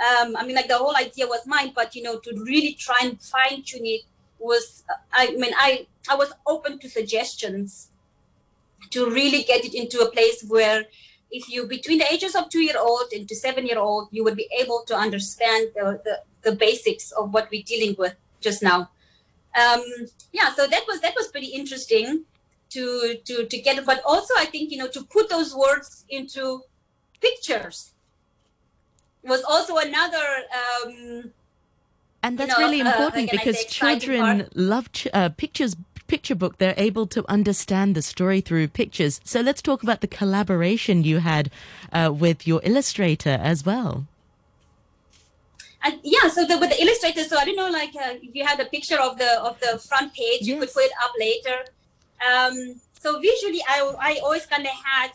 um, 0.06 0.36
I 0.36 0.44
mean, 0.44 0.54
like 0.54 0.68
the 0.68 0.76
whole 0.76 0.94
idea 0.94 1.26
was 1.26 1.46
mine, 1.46 1.72
but, 1.74 1.94
you 1.94 2.02
know, 2.02 2.18
to 2.18 2.44
really 2.44 2.74
try 2.74 2.98
and 3.00 3.18
fine 3.18 3.62
tune 3.62 3.86
it 3.86 4.02
was 4.38 4.84
i 5.12 5.30
mean 5.32 5.52
i 5.56 5.86
i 6.08 6.14
was 6.14 6.32
open 6.46 6.78
to 6.78 6.88
suggestions 6.88 7.90
to 8.90 9.10
really 9.10 9.42
get 9.42 9.64
it 9.64 9.74
into 9.74 10.00
a 10.00 10.10
place 10.10 10.44
where 10.48 10.84
if 11.30 11.48
you 11.48 11.66
between 11.66 11.98
the 11.98 12.12
ages 12.12 12.34
of 12.34 12.48
two 12.48 12.60
year 12.60 12.78
old 12.78 13.12
and 13.12 13.28
to 13.28 13.34
seven 13.34 13.66
year 13.66 13.78
old 13.78 14.08
you 14.10 14.22
would 14.22 14.36
be 14.36 14.48
able 14.58 14.84
to 14.86 14.94
understand 14.94 15.68
the, 15.74 16.00
the, 16.04 16.20
the 16.42 16.56
basics 16.56 17.10
of 17.12 17.32
what 17.32 17.48
we're 17.50 17.62
dealing 17.62 17.96
with 17.98 18.14
just 18.40 18.62
now. 18.62 18.90
Um, 19.58 19.82
yeah 20.32 20.52
so 20.52 20.66
that 20.66 20.84
was 20.86 21.00
that 21.00 21.14
was 21.16 21.28
pretty 21.28 21.48
interesting 21.48 22.24
to 22.68 23.16
to 23.24 23.46
to 23.46 23.58
get 23.58 23.84
but 23.86 24.02
also 24.04 24.34
i 24.36 24.44
think 24.44 24.70
you 24.70 24.76
know 24.76 24.88
to 24.88 25.02
put 25.04 25.30
those 25.30 25.54
words 25.54 26.04
into 26.10 26.62
pictures 27.20 27.92
was 29.24 29.42
also 29.42 29.76
another 29.78 30.26
um, 30.60 31.32
and 32.22 32.38
that's 32.38 32.52
you 32.52 32.58
know, 32.58 32.64
really 32.64 32.80
uh, 32.80 32.90
important 32.90 33.30
I 33.32 33.36
because 33.36 33.64
children 33.66 34.20
part. 34.20 34.56
love 34.56 34.92
ch- 34.92 35.08
uh, 35.12 35.28
pictures 35.30 35.76
picture 36.06 36.34
book. 36.34 36.58
They're 36.58 36.74
able 36.76 37.06
to 37.08 37.24
understand 37.30 37.94
the 37.94 38.02
story 38.02 38.40
through 38.40 38.68
pictures. 38.68 39.20
So 39.24 39.40
let's 39.40 39.62
talk 39.62 39.82
about 39.82 40.00
the 40.00 40.06
collaboration 40.06 41.04
you 41.04 41.18
had 41.18 41.50
uh, 41.92 42.12
with 42.14 42.46
your 42.46 42.60
illustrator 42.64 43.38
as 43.42 43.64
well. 43.64 44.06
And 45.82 46.00
yeah 46.02 46.28
so 46.28 46.44
the, 46.44 46.58
with 46.58 46.70
the 46.70 46.82
illustrator 46.82 47.22
so 47.22 47.38
i 47.38 47.44
don't 47.44 47.54
know 47.54 47.70
like 47.70 47.94
uh, 47.94 48.14
if 48.20 48.34
you 48.34 48.44
had 48.44 48.58
a 48.58 48.64
picture 48.64 48.98
of 49.00 49.18
the 49.18 49.40
of 49.40 49.60
the 49.60 49.78
front 49.78 50.12
page 50.14 50.40
you 50.42 50.58
could 50.58 50.72
put 50.72 50.82
it 50.82 50.90
up 51.04 51.12
later. 51.18 51.58
Um, 52.28 52.80
so 52.98 53.20
visually 53.20 53.62
i 53.68 53.78
i 54.00 54.18
always 54.24 54.46
kind 54.46 54.64
of 54.64 54.72
had 54.72 55.12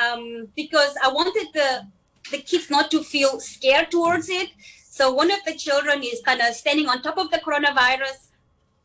um, 0.00 0.48
because 0.56 0.94
i 1.04 1.08
wanted 1.08 1.48
the 1.52 1.86
the 2.30 2.38
kids 2.38 2.70
not 2.70 2.90
to 2.92 3.02
feel 3.02 3.40
scared 3.40 3.90
towards 3.90 4.30
it 4.30 4.48
so 5.00 5.10
one 5.10 5.30
of 5.30 5.42
the 5.46 5.54
children 5.54 6.02
is 6.02 6.20
kind 6.20 6.42
of 6.42 6.54
standing 6.54 6.86
on 6.86 7.00
top 7.00 7.16
of 7.16 7.30
the 7.30 7.38
coronavirus 7.38 8.18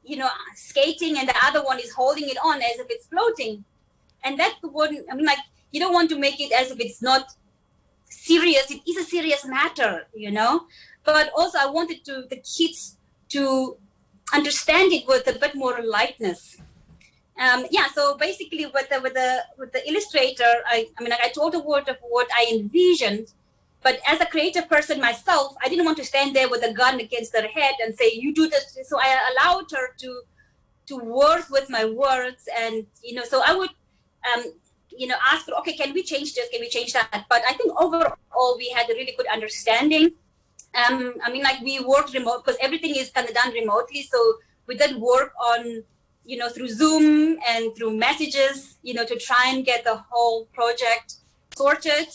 you 0.05 0.15
know 0.15 0.29
skating 0.55 1.17
and 1.17 1.27
the 1.27 1.35
other 1.43 1.61
one 1.61 1.77
is 1.77 1.91
holding 1.91 2.29
it 2.29 2.37
on 2.41 2.61
as 2.61 2.79
if 2.83 2.87
it's 2.89 3.07
floating. 3.07 3.65
And 4.23 4.39
that 4.39 4.53
wouldn't 4.63 5.05
i 5.11 5.15
mean 5.15 5.25
like 5.25 5.43
you 5.71 5.79
don't 5.81 5.93
want 5.93 6.09
to 6.11 6.17
make 6.17 6.39
it 6.39 6.53
as 6.53 6.71
if 6.71 6.79
it's 6.79 7.01
not 7.01 7.33
serious. 8.09 8.71
It 8.71 8.81
is 8.89 8.97
a 8.97 9.03
serious 9.03 9.43
matter 9.45 10.07
you 10.15 10.31
know? 10.31 10.67
But 11.03 11.31
also 11.35 11.57
i 11.59 11.69
wanted 11.77 12.05
to 12.05 12.23
the 12.29 12.37
kids 12.37 12.97
to 13.35 13.75
understand 14.33 14.93
it 14.93 15.05
with 15.07 15.27
a 15.27 15.37
bit 15.37 15.53
more 15.53 15.77
lightness. 15.83 16.61
Um, 17.43 17.65
yeah 17.77 17.87
so 17.93 18.15
basically 18.15 18.65
with 18.67 18.87
the 18.89 19.01
with 19.01 19.15
the 19.15 19.31
with 19.59 19.73
the 19.73 19.83
illustrator 19.89 20.53
i 20.75 20.77
i 20.97 21.03
mean 21.03 21.09
like 21.09 21.25
i 21.29 21.31
told 21.37 21.51
the 21.51 21.63
word 21.71 21.89
of 21.89 21.97
what 22.15 22.29
i 22.39 22.43
envisioned 22.57 23.33
but 23.85 23.99
as 24.07 24.19
a 24.19 24.25
creative 24.33 24.67
person 24.67 24.99
myself 24.99 25.55
i 25.63 25.69
didn't 25.69 25.85
want 25.85 25.99
to 26.01 26.07
stand 26.11 26.35
there 26.35 26.49
with 26.53 26.63
a 26.69 26.73
gun 26.81 26.99
against 26.99 27.35
her 27.37 27.47
head 27.57 27.75
and 27.81 27.95
say 27.95 28.11
you 28.23 28.33
do 28.33 28.49
this. 28.49 28.77
So 28.89 28.99
i 28.99 29.09
allowed 29.31 29.67
her 29.77 29.87
to 30.03 30.11
to 30.89 30.95
work 30.97 31.45
with 31.55 31.69
my 31.69 31.85
words 32.03 32.49
and 32.61 32.85
you 33.07 33.13
know 33.17 33.25
so 33.31 33.41
i 33.45 33.53
would 33.59 33.73
um, 34.29 34.43
you 35.01 35.07
know 35.09 35.19
ask 35.31 35.45
her 35.47 35.53
okay 35.59 35.75
can 35.81 35.93
we 35.93 36.03
change 36.11 36.33
this? 36.33 36.49
Can 36.51 36.61
we 36.65 36.69
change 36.77 36.93
that? 36.93 37.25
But 37.29 37.41
i 37.49 37.53
think 37.53 37.79
overall 37.85 38.57
we 38.57 38.69
had 38.77 38.89
a 38.89 38.95
really 38.99 39.15
good 39.17 39.31
understanding. 39.37 40.05
Um, 40.81 40.99
i 41.25 41.31
mean 41.31 41.43
like 41.49 41.61
we 41.69 41.75
worked 41.93 42.13
remote 42.19 42.39
because 42.43 42.59
everything 42.67 42.95
is 43.01 43.11
kind 43.11 43.27
of 43.29 43.35
done 43.41 43.51
remotely. 43.61 44.01
So 44.13 44.19
we 44.67 44.75
did 44.83 44.95
work 45.13 45.33
on 45.51 45.83
you 46.31 46.37
know 46.39 46.49
through 46.49 46.69
zoom 46.81 47.37
and 47.47 47.75
through 47.75 47.93
messages 48.07 48.77
you 48.81 48.93
know 48.95 49.05
to 49.11 49.17
try 49.29 49.43
and 49.53 49.63
get 49.71 49.83
the 49.83 49.97
whole 50.09 50.45
project 50.59 51.17
sorted 51.55 52.07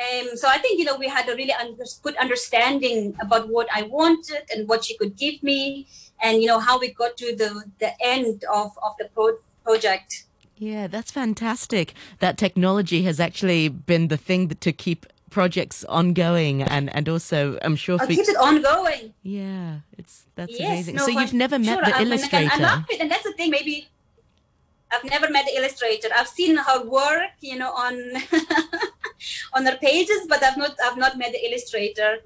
um, 0.00 0.36
so 0.36 0.48
I 0.48 0.58
think 0.58 0.78
you 0.78 0.84
know 0.84 0.96
we 0.96 1.08
had 1.08 1.28
a 1.28 1.34
really 1.34 1.52
under- 1.52 1.84
good 2.02 2.16
understanding 2.16 3.14
about 3.20 3.48
what 3.48 3.68
I 3.74 3.82
wanted 3.82 4.42
and 4.54 4.68
what 4.68 4.84
she 4.84 4.96
could 4.96 5.16
give 5.16 5.42
me, 5.42 5.86
and 6.22 6.40
you 6.40 6.46
know 6.48 6.58
how 6.60 6.78
we 6.78 6.92
got 6.92 7.16
to 7.18 7.34
the 7.36 7.64
the 7.78 7.92
end 8.00 8.44
of 8.52 8.70
of 8.82 8.92
the 8.98 9.06
pro- 9.14 9.38
project. 9.64 10.24
yeah 10.58 10.86
that's 10.86 11.10
fantastic 11.10 11.94
that 12.24 12.36
technology 12.38 13.02
has 13.08 13.18
actually 13.18 13.68
been 13.68 14.08
the 14.08 14.16
thing 14.28 14.48
that, 14.48 14.60
to 14.60 14.72
keep 14.72 15.06
projects 15.30 15.78
ongoing 15.88 16.62
and 16.74 16.84
and 16.96 17.08
also 17.08 17.38
i'm 17.62 17.74
sure 17.84 17.98
for 17.98 18.06
keeps 18.06 18.28
it 18.28 18.36
ongoing. 18.36 19.04
yeah 19.22 19.78
it's 19.98 20.14
that's 20.36 20.52
yes, 20.52 20.68
amazing 20.70 20.94
no, 20.96 21.04
so 21.06 21.10
you've 21.18 21.32
never 21.44 21.58
met 21.58 21.76
sure. 21.78 21.84
the 21.88 21.94
I 21.94 21.98
mean, 21.98 22.06
illustrator 22.08 22.50
And, 22.52 22.64
I 22.66 22.68
love 22.74 22.84
it, 22.90 23.00
and 23.00 23.08
that's 23.10 23.24
the 23.24 23.32
thing. 23.38 23.50
Maybe 23.50 23.88
I've 24.92 25.04
never 25.14 25.28
met 25.30 25.44
the 25.46 25.54
illustrator. 25.56 26.08
I've 26.18 26.28
seen 26.28 26.56
her 26.56 26.78
work, 26.84 27.32
you 27.40 27.56
know, 27.56 27.72
on 27.72 27.94
on 29.52 29.66
her 29.66 29.76
pages, 29.76 30.26
but 30.28 30.42
I've 30.42 30.56
not 30.56 30.76
I've 30.84 30.98
not 30.98 31.18
met 31.18 31.32
the 31.32 31.44
illustrator. 31.46 32.18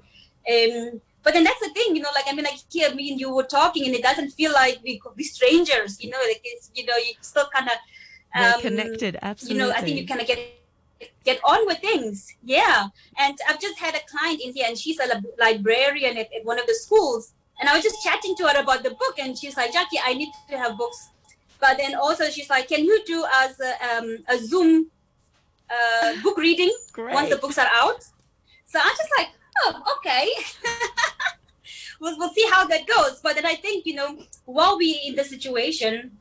Um, 0.49 1.01
but 1.23 1.33
then 1.33 1.43
that's 1.43 1.59
the 1.59 1.69
thing, 1.69 1.93
you 1.93 2.01
know, 2.01 2.09
like 2.15 2.25
I 2.27 2.33
mean, 2.33 2.45
like 2.45 2.59
here, 2.71 2.93
me 2.95 3.11
and 3.11 3.19
you 3.19 3.33
were 3.33 3.43
talking, 3.43 3.85
and 3.85 3.93
it 3.93 4.01
doesn't 4.01 4.31
feel 4.31 4.53
like 4.53 4.79
we 4.83 4.97
could 4.97 5.15
be 5.15 5.23
strangers, 5.23 6.01
you 6.01 6.09
know, 6.09 6.19
like 6.25 6.41
it's 6.43 6.71
you 6.73 6.85
know, 6.85 6.95
you 6.95 7.13
still 7.21 7.49
kind 7.53 7.69
of 7.69 7.77
um, 8.55 8.61
connected 8.61 9.17
absolutely. 9.21 9.61
you 9.61 9.67
know, 9.67 9.75
I 9.75 9.81
think 9.81 9.99
you 9.99 10.07
kind 10.07 10.21
of 10.21 10.27
get 10.27 10.39
get 11.23 11.39
on 11.43 11.65
with 11.65 11.79
things. 11.79 12.33
Yeah. 12.43 12.87
And 13.17 13.37
I've 13.47 13.59
just 13.59 13.77
had 13.77 13.95
a 13.95 13.99
client 14.09 14.41
in 14.41 14.53
here, 14.53 14.65
and 14.67 14.77
she's 14.77 14.99
a 14.99 15.07
lib- 15.07 15.33
librarian 15.39 16.17
at, 16.17 16.27
at 16.33 16.43
one 16.43 16.59
of 16.59 16.65
the 16.67 16.73
schools. 16.73 17.33
And 17.59 17.67
I 17.67 17.73
was 17.73 17.83
just 17.83 18.03
chatting 18.03 18.35
to 18.37 18.47
her 18.47 18.61
about 18.61 18.83
the 18.83 18.91
book, 18.91 19.15
and 19.19 19.37
she's 19.37 19.57
like, 19.57 19.73
Jackie, 19.73 19.99
I 20.03 20.13
need 20.13 20.31
to 20.49 20.57
have 20.57 20.77
books. 20.77 21.09
But 21.59 21.77
then 21.77 21.95
also 21.95 22.29
she's 22.29 22.49
like, 22.49 22.67
can 22.67 22.83
you 22.85 23.03
do 23.05 23.25
as 23.35 23.59
a, 23.59 23.97
um, 23.97 24.17
a 24.29 24.37
Zoom 24.37 24.91
uh, 25.69 26.21
book 26.21 26.37
reading 26.37 26.73
once 26.97 27.29
the 27.29 27.37
books 27.37 27.57
are 27.57 27.69
out? 27.73 28.03
So 28.65 28.79
I'm 28.83 28.95
just 28.97 29.11
like, 29.17 29.29
oh, 29.63 29.97
okay. 29.97 30.29
we'll, 31.99 32.17
we'll 32.17 32.33
see 32.33 32.45
how 32.51 32.65
that 32.65 32.85
goes. 32.87 33.19
But 33.21 33.35
then 33.35 33.45
I 33.45 33.55
think, 33.55 33.85
you 33.85 33.95
know, 33.95 34.19
while 34.45 34.77
we're 34.77 34.99
in 35.05 35.15
the 35.15 35.23
situation, 35.23 36.17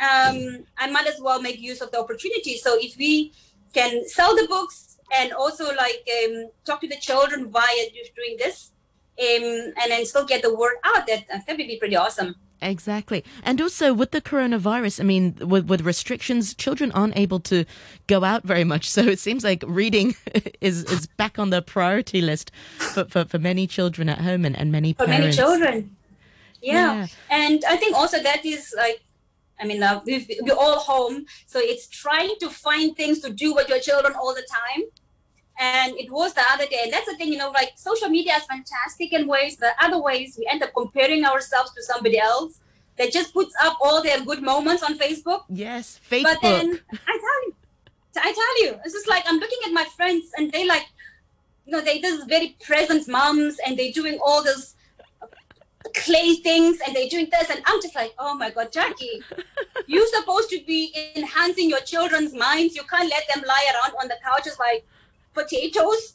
um, 0.00 0.66
I 0.76 0.90
might 0.90 1.06
as 1.06 1.20
well 1.20 1.40
make 1.40 1.60
use 1.60 1.80
of 1.80 1.90
the 1.92 2.00
opportunity. 2.00 2.56
So 2.56 2.76
if 2.78 2.96
we 2.96 3.32
can 3.72 4.06
sell 4.08 4.34
the 4.34 4.46
books 4.48 4.98
and 5.16 5.32
also 5.32 5.66
like 5.74 6.08
um, 6.24 6.50
talk 6.64 6.80
to 6.80 6.88
the 6.88 6.96
children 6.96 7.50
via 7.50 7.90
just 7.94 8.14
doing 8.14 8.36
this, 8.38 8.70
um, 9.18 9.72
and 9.80 9.90
then 9.90 10.04
still 10.04 10.24
get 10.24 10.42
the 10.42 10.54
word 10.54 10.76
out, 10.84 11.06
that 11.06 11.26
that 11.28 11.44
would 11.46 11.56
be 11.56 11.76
pretty 11.78 11.96
awesome. 11.96 12.34
Exactly. 12.64 13.22
And 13.42 13.60
also 13.60 13.92
with 13.92 14.10
the 14.10 14.22
coronavirus, 14.22 15.00
I 15.00 15.02
mean, 15.04 15.36
with, 15.40 15.66
with 15.66 15.82
restrictions, 15.82 16.54
children 16.54 16.90
aren't 16.92 17.16
able 17.16 17.38
to 17.40 17.64
go 18.06 18.24
out 18.24 18.42
very 18.42 18.64
much. 18.64 18.90
So 18.90 19.02
it 19.02 19.18
seems 19.18 19.44
like 19.44 19.62
reading 19.66 20.16
is, 20.60 20.84
is 20.84 21.06
back 21.06 21.38
on 21.38 21.50
the 21.50 21.60
priority 21.60 22.22
list 22.22 22.50
for, 22.78 23.04
for, 23.04 23.24
for 23.26 23.38
many 23.38 23.66
children 23.66 24.08
at 24.08 24.20
home 24.20 24.44
and, 24.44 24.56
and 24.56 24.72
many 24.72 24.94
for 24.94 25.04
parents. 25.04 25.36
many 25.36 25.36
children. 25.36 25.96
Yeah. 26.62 26.94
Yeah. 26.94 27.06
and 27.30 27.62
I 27.68 27.76
think 27.76 27.94
also 27.94 28.22
that 28.22 28.46
is 28.46 28.74
like 28.76 29.02
I 29.60 29.66
mean, 29.66 29.82
uh, 29.82 30.00
we 30.04 30.26
we're 30.40 30.54
all 30.54 30.80
home, 30.80 31.26
so 31.46 31.60
it's 31.60 31.86
trying 31.86 32.34
to 32.40 32.50
find 32.50 32.96
things 32.96 33.20
to 33.20 33.30
do 33.30 33.54
with 33.54 33.68
your 33.68 33.78
children 33.78 34.14
all 34.20 34.34
the 34.34 34.46
time. 34.50 34.82
And 35.58 35.96
it 35.96 36.10
was 36.10 36.34
the 36.34 36.42
other 36.50 36.66
day, 36.66 36.80
and 36.82 36.92
that's 36.92 37.06
the 37.06 37.16
thing, 37.16 37.28
you 37.28 37.38
know, 37.38 37.50
like 37.50 37.72
social 37.76 38.08
media 38.08 38.34
is 38.36 38.44
fantastic 38.44 39.12
in 39.12 39.28
ways, 39.28 39.56
but 39.58 39.74
other 39.80 40.00
ways 40.00 40.36
we 40.38 40.48
end 40.50 40.62
up 40.62 40.72
comparing 40.76 41.24
ourselves 41.24 41.72
to 41.74 41.82
somebody 41.82 42.18
else 42.18 42.58
that 42.96 43.12
just 43.12 43.32
puts 43.32 43.54
up 43.62 43.78
all 43.80 44.02
their 44.02 44.20
good 44.24 44.42
moments 44.42 44.82
on 44.82 44.98
Facebook. 44.98 45.42
Yes, 45.48 46.00
Facebook. 46.10 46.24
But 46.24 46.42
then 46.42 46.80
I 46.92 47.18
tell 47.24 47.46
you, 47.46 47.54
I 48.16 48.32
tell 48.32 48.64
you, 48.64 48.80
it's 48.84 48.94
just 48.94 49.08
like 49.08 49.24
I'm 49.26 49.38
looking 49.38 49.58
at 49.66 49.72
my 49.72 49.84
friends, 49.96 50.32
and 50.36 50.50
they 50.50 50.66
like, 50.66 50.86
you 51.66 51.72
know, 51.72 51.80
they 51.80 52.00
this 52.00 52.24
very 52.24 52.56
present 52.64 53.08
moms, 53.08 53.56
and 53.64 53.78
they're 53.78 53.92
doing 53.92 54.18
all 54.24 54.42
this 54.42 54.74
clay 55.94 56.34
things 56.36 56.78
and 56.86 56.96
they're 56.96 57.08
doing 57.08 57.28
this 57.30 57.50
and 57.50 57.60
i'm 57.66 57.80
just 57.80 57.94
like 57.94 58.12
oh 58.18 58.34
my 58.34 58.50
god 58.50 58.72
jackie 58.72 59.22
you're 59.86 60.06
supposed 60.06 60.48
to 60.48 60.58
be 60.66 60.92
enhancing 61.14 61.68
your 61.68 61.80
children's 61.80 62.34
minds 62.34 62.74
you 62.74 62.82
can't 62.84 63.08
let 63.10 63.22
them 63.32 63.44
lie 63.46 63.66
around 63.74 63.94
on 64.00 64.08
the 64.08 64.16
couches 64.24 64.58
like 64.58 64.84
potatoes. 65.34 66.14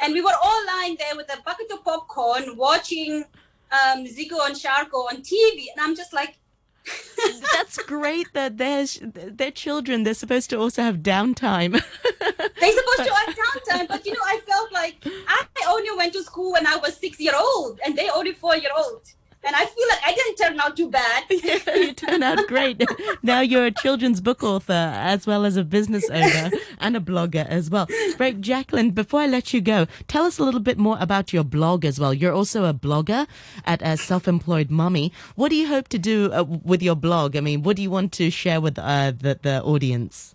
And 0.00 0.14
we 0.14 0.20
were 0.20 0.34
all 0.42 0.66
lying 0.66 0.96
there 0.98 1.16
with 1.16 1.32
a 1.32 1.40
bucket 1.42 1.70
of 1.70 1.84
popcorn 1.84 2.56
watching 2.56 3.24
um, 3.72 4.06
Zig 4.06 4.32
and 4.32 4.54
Sharko 4.54 5.06
on 5.10 5.22
TV 5.22 5.66
and 5.72 5.80
I'm 5.80 5.96
just 5.96 6.12
like 6.12 6.38
that's 7.52 7.78
great 7.78 8.32
that 8.32 8.58
there's 8.58 8.98
their 9.02 9.52
children. 9.52 10.02
They're 10.02 10.14
supposed 10.14 10.50
to 10.50 10.58
also 10.58 10.82
have 10.82 10.96
downtime. 10.96 11.72
They're 12.20 12.72
supposed 12.80 13.04
to 13.08 13.14
have 13.14 13.36
downtime. 13.36 13.88
But 13.88 14.04
you 14.04 14.12
know 14.12 14.20
i 14.24 14.40
felt 14.46 14.72
like 14.72 14.96
i 15.28 15.46
only 15.68 15.96
went 15.96 16.12
to 16.12 16.22
school 16.22 16.52
when 16.52 16.66
i 16.66 16.76
was 16.76 16.96
six 16.96 17.20
year 17.20 17.34
old 17.38 17.78
and 17.84 17.96
they 17.96 18.08
only 18.10 18.32
four 18.32 18.56
year 18.56 18.70
old 18.76 19.02
and 19.44 19.56
I 19.56 19.66
feel 19.66 19.88
like 19.88 20.00
I 20.04 20.14
didn't 20.14 20.36
turn 20.36 20.60
out 20.60 20.76
too 20.76 20.88
bad. 20.88 21.24
yeah, 21.30 21.58
you 21.74 21.92
turn 21.92 22.22
out 22.22 22.46
great. 22.46 22.82
now 23.22 23.40
you're 23.40 23.66
a 23.66 23.70
children's 23.70 24.20
book 24.20 24.42
author 24.42 24.72
as 24.72 25.26
well 25.26 25.44
as 25.44 25.56
a 25.56 25.64
business 25.64 26.08
owner 26.10 26.50
and 26.78 26.96
a 26.96 27.00
blogger 27.00 27.46
as 27.46 27.70
well. 27.70 27.86
Right, 28.18 28.40
Jacqueline, 28.40 28.90
before 28.90 29.20
I 29.20 29.26
let 29.26 29.52
you 29.52 29.60
go, 29.60 29.86
tell 30.06 30.24
us 30.24 30.38
a 30.38 30.44
little 30.44 30.60
bit 30.60 30.78
more 30.78 30.96
about 31.00 31.32
your 31.32 31.44
blog 31.44 31.84
as 31.84 31.98
well. 31.98 32.14
You're 32.14 32.32
also 32.32 32.64
a 32.64 32.74
blogger 32.74 33.26
at 33.64 33.82
a 33.82 33.96
self-employed 33.96 34.70
mummy. 34.70 35.12
What 35.34 35.48
do 35.48 35.56
you 35.56 35.66
hope 35.66 35.88
to 35.88 35.98
do 35.98 36.32
uh, 36.32 36.44
with 36.44 36.82
your 36.82 36.96
blog? 36.96 37.36
I 37.36 37.40
mean, 37.40 37.62
what 37.62 37.76
do 37.76 37.82
you 37.82 37.90
want 37.90 38.12
to 38.12 38.30
share 38.30 38.60
with 38.60 38.78
uh, 38.78 39.12
the, 39.18 39.38
the 39.42 39.62
audience? 39.62 40.34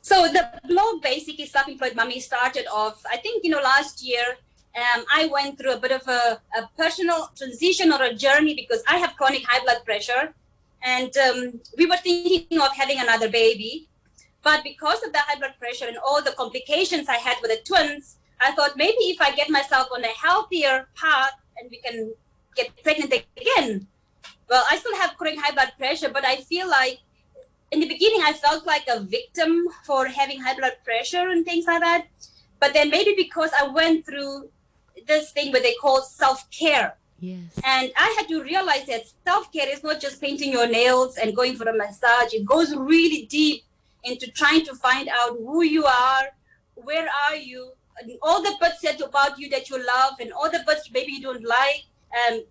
So 0.00 0.28
the 0.28 0.48
blog 0.66 1.02
basically 1.02 1.44
self-employed 1.44 1.94
mummy 1.94 2.20
started 2.20 2.66
off, 2.72 3.04
I 3.10 3.18
think, 3.18 3.44
you 3.44 3.50
know, 3.50 3.60
last 3.60 4.02
year 4.02 4.38
um, 4.82 5.04
I 5.12 5.26
went 5.26 5.58
through 5.58 5.74
a 5.74 5.78
bit 5.78 5.92
of 5.92 6.06
a, 6.08 6.40
a, 6.58 6.68
personal 6.76 7.30
transition 7.36 7.92
or 7.92 8.02
a 8.02 8.14
journey 8.14 8.54
because 8.54 8.82
I 8.88 8.98
have 8.98 9.16
chronic 9.16 9.44
high 9.46 9.62
blood 9.64 9.84
pressure. 9.84 10.34
And 10.82 11.16
um, 11.16 11.60
we 11.76 11.86
were 11.86 11.96
thinking 11.96 12.60
of 12.60 12.74
having 12.76 13.00
another 13.00 13.28
baby. 13.28 13.88
But 14.42 14.62
because 14.62 15.02
of 15.02 15.12
the 15.12 15.18
high 15.20 15.38
blood 15.38 15.54
pressure 15.58 15.86
and 15.86 15.98
all 15.98 16.22
the 16.22 16.32
complications 16.32 17.08
I 17.08 17.16
had 17.16 17.36
with 17.42 17.50
the 17.50 17.60
twins, 17.64 18.18
I 18.40 18.52
thought 18.52 18.76
maybe 18.76 19.04
if 19.10 19.20
I 19.20 19.34
get 19.34 19.50
myself 19.50 19.88
on 19.92 20.04
a 20.04 20.08
healthier 20.08 20.88
path 20.94 21.32
and 21.58 21.70
we 21.70 21.78
can 21.78 22.12
get 22.54 22.70
pregnant 22.82 23.12
again. 23.36 23.86
Well, 24.48 24.64
I 24.70 24.78
still 24.78 24.96
have 24.96 25.16
chronic 25.16 25.38
high 25.40 25.52
blood 25.52 25.72
pressure, 25.78 26.08
but 26.08 26.24
I 26.24 26.36
feel 26.36 26.68
like 26.68 27.00
in 27.70 27.80
the 27.80 27.88
beginning 27.88 28.22
I 28.22 28.32
felt 28.32 28.66
like 28.66 28.86
a 28.88 29.00
victim 29.00 29.68
for 29.84 30.06
having 30.06 30.40
high 30.40 30.56
blood 30.56 30.76
pressure 30.84 31.28
and 31.28 31.44
things 31.44 31.66
like 31.66 31.80
that. 31.80 32.06
But 32.60 32.74
then 32.74 32.90
maybe 32.90 33.14
because 33.16 33.50
I 33.58 33.68
went 33.68 34.06
through 34.06 34.50
this 35.08 35.32
thing 35.32 35.52
where 35.52 35.62
they 35.62 35.74
call 35.74 36.02
self-care. 36.02 36.96
Yes. 37.18 37.40
And 37.64 37.90
I 37.96 38.14
had 38.16 38.28
to 38.28 38.42
realize 38.42 38.86
that 38.86 39.02
self-care 39.26 39.68
is 39.68 39.82
not 39.82 40.00
just 40.00 40.20
painting 40.20 40.52
your 40.52 40.68
nails 40.68 41.16
and 41.16 41.34
going 41.34 41.56
for 41.56 41.68
a 41.68 41.76
massage. 41.76 42.32
It 42.32 42.44
goes 42.44 42.76
really 42.76 43.26
deep 43.26 43.64
into 44.04 44.30
trying 44.30 44.64
to 44.66 44.74
find 44.76 45.08
out 45.08 45.36
who 45.36 45.64
you 45.64 45.84
are, 45.84 46.28
where 46.76 47.08
are 47.28 47.34
you, 47.34 47.72
and 48.00 48.12
all 48.22 48.40
the 48.40 48.54
bits 48.60 48.80
said 48.80 49.00
about 49.00 49.38
you 49.38 49.48
that 49.50 49.68
you 49.68 49.84
love, 49.84 50.14
and 50.20 50.32
all 50.32 50.48
the 50.48 50.62
bits 50.64 50.88
maybe 50.92 51.12
you 51.12 51.20
don't 51.20 51.44
like, 51.44 51.82
um, 52.18 52.44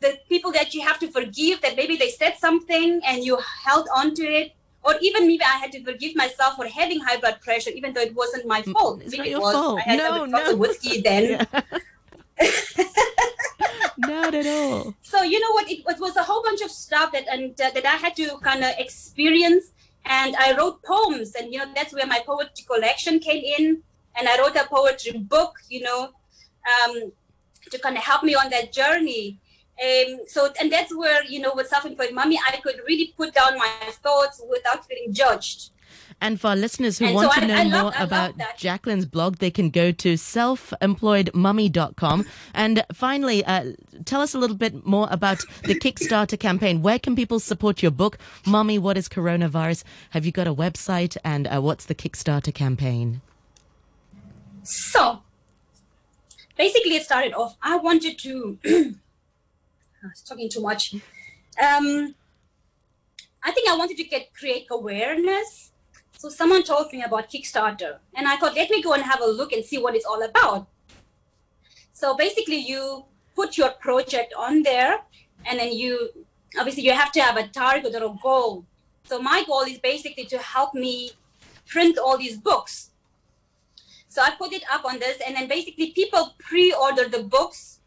the 0.00 0.18
people 0.28 0.52
that 0.52 0.74
you 0.74 0.82
have 0.82 0.98
to 1.00 1.08
forgive 1.08 1.60
that 1.62 1.76
maybe 1.76 1.96
they 1.96 2.10
said 2.10 2.36
something 2.38 3.00
and 3.06 3.24
you 3.24 3.38
held 3.64 3.88
on 3.94 4.14
to 4.14 4.22
it. 4.22 4.52
Or 4.82 4.94
even 5.00 5.26
maybe 5.26 5.42
I 5.42 5.56
had 5.56 5.72
to 5.72 5.82
forgive 5.82 6.14
myself 6.14 6.56
for 6.56 6.66
having 6.66 7.00
high 7.00 7.16
blood 7.16 7.40
pressure, 7.40 7.70
even 7.70 7.94
though 7.94 8.02
it 8.02 8.14
wasn't 8.14 8.46
my 8.46 8.60
fault. 8.60 9.00
It's 9.00 9.12
maybe 9.12 9.18
not 9.18 9.26
it 9.26 9.30
your 9.30 9.40
was. 9.40 9.54
fault. 9.54 9.80
I 9.80 9.90
had 9.90 9.98
no, 9.98 10.24
a 10.24 10.26
no. 10.26 10.52
of 10.52 10.58
whiskey 10.58 11.00
then. 11.00 11.46
Yeah. 11.62 11.78
Not 13.98 14.34
at 14.34 14.46
all. 14.46 14.94
So 15.02 15.22
you 15.22 15.40
know 15.40 15.52
what? 15.52 15.70
It, 15.70 15.80
it 15.86 16.00
was 16.00 16.16
a 16.16 16.22
whole 16.22 16.42
bunch 16.42 16.62
of 16.62 16.70
stuff 16.70 17.12
that 17.12 17.26
and 17.30 17.58
uh, 17.60 17.70
that 17.70 17.86
I 17.86 17.96
had 17.96 18.16
to 18.16 18.38
kind 18.38 18.64
of 18.64 18.72
experience. 18.78 19.72
And 20.06 20.36
I 20.36 20.54
wrote 20.56 20.82
poems, 20.82 21.34
and 21.34 21.52
you 21.52 21.58
know 21.58 21.66
that's 21.74 21.94
where 21.94 22.06
my 22.06 22.20
poetry 22.26 22.64
collection 22.66 23.20
came 23.20 23.42
in. 23.58 23.82
And 24.16 24.28
I 24.28 24.38
wrote 24.38 24.54
a 24.56 24.66
poetry 24.66 25.18
book, 25.18 25.54
you 25.68 25.80
know, 25.80 26.10
um, 26.72 27.12
to 27.70 27.78
kind 27.78 27.96
of 27.96 28.02
help 28.04 28.22
me 28.22 28.34
on 28.34 28.50
that 28.50 28.72
journey. 28.72 29.40
Um, 29.82 30.20
so 30.28 30.50
and 30.60 30.70
that's 30.70 30.94
where 30.94 31.24
you 31.24 31.40
know 31.40 31.52
with 31.54 31.68
self-employed 31.68 32.12
mommy, 32.12 32.38
I 32.46 32.56
could 32.58 32.80
really 32.86 33.14
put 33.16 33.34
down 33.34 33.58
my 33.58 33.70
thoughts 34.02 34.42
without 34.48 34.86
feeling 34.86 35.12
judged. 35.12 35.70
And 36.20 36.40
for 36.40 36.48
our 36.48 36.56
listeners 36.56 36.98
who 36.98 37.06
And 37.06 37.14
want 37.14 37.32
so 37.32 37.40
to 37.40 37.44
I- 37.44 37.48
know 37.48 37.54
I 37.56 37.62
love- 37.64 37.82
more 37.82 37.92
about. 38.02 38.34
Jacqueline's 38.56 39.06
blog, 39.06 39.36
they 39.38 39.50
can 39.50 39.70
go 39.70 39.90
to 39.92 40.14
selfemployedmummy.com. 40.14 42.26
And 42.54 42.84
finally, 42.92 43.44
uh, 43.44 43.72
tell 44.04 44.20
us 44.20 44.34
a 44.34 44.38
little 44.38 44.56
bit 44.56 44.86
more 44.86 45.08
about 45.10 45.38
the 45.64 45.74
Kickstarter 45.74 46.38
campaign. 46.38 46.82
Where 46.82 46.98
can 46.98 47.16
people 47.16 47.40
support 47.40 47.82
your 47.82 47.90
book, 47.90 48.18
Mummy, 48.46 48.78
What 48.78 48.96
is 48.96 49.08
Coronavirus? 49.08 49.82
Have 50.10 50.24
you 50.24 50.32
got 50.32 50.46
a 50.46 50.54
website? 50.54 51.16
And 51.24 51.46
uh, 51.46 51.60
what's 51.60 51.84
the 51.86 51.94
Kickstarter 51.94 52.54
campaign? 52.54 53.20
So 54.62 55.22
basically, 56.56 56.96
it 56.96 57.04
started 57.04 57.34
off. 57.34 57.56
I 57.62 57.76
wanted 57.76 58.18
to. 58.20 58.58
I 58.64 58.94
was 60.08 60.22
talking 60.26 60.48
too 60.48 60.62
much. 60.62 60.94
Um, 60.94 62.14
I 63.42 63.50
think 63.52 63.68
I 63.68 63.76
wanted 63.76 63.96
to 63.98 64.04
get 64.04 64.32
create 64.34 64.66
awareness. 64.70 65.72
So 66.24 66.30
someone 66.30 66.62
told 66.62 66.90
me 66.90 67.02
about 67.02 67.28
Kickstarter, 67.28 67.98
and 68.14 68.26
I 68.26 68.38
thought, 68.38 68.54
let 68.54 68.70
me 68.70 68.80
go 68.80 68.94
and 68.94 69.02
have 69.02 69.20
a 69.20 69.26
look 69.26 69.52
and 69.52 69.62
see 69.62 69.76
what 69.76 69.94
it's 69.94 70.06
all 70.06 70.22
about. 70.22 70.66
So 71.92 72.16
basically, 72.16 72.56
you 72.56 73.04
put 73.36 73.58
your 73.58 73.72
project 73.72 74.32
on 74.34 74.62
there, 74.62 75.00
and 75.44 75.58
then 75.58 75.74
you 75.74 76.08
obviously 76.58 76.82
you 76.82 76.92
have 76.92 77.12
to 77.12 77.20
have 77.20 77.36
a 77.36 77.46
target 77.48 77.94
or 77.94 78.04
a 78.06 78.16
goal. 78.22 78.64
So 79.02 79.20
my 79.20 79.44
goal 79.46 79.64
is 79.64 79.76
basically 79.76 80.24
to 80.24 80.38
help 80.38 80.72
me 80.72 81.10
print 81.66 81.98
all 81.98 82.16
these 82.16 82.38
books. 82.38 82.92
So 84.08 84.22
I 84.22 84.30
put 84.30 84.54
it 84.54 84.62
up 84.72 84.86
on 84.86 85.00
this, 85.00 85.20
and 85.26 85.36
then 85.36 85.46
basically 85.46 85.90
people 85.90 86.32
pre-order 86.38 87.06
the 87.06 87.24
books. 87.24 87.80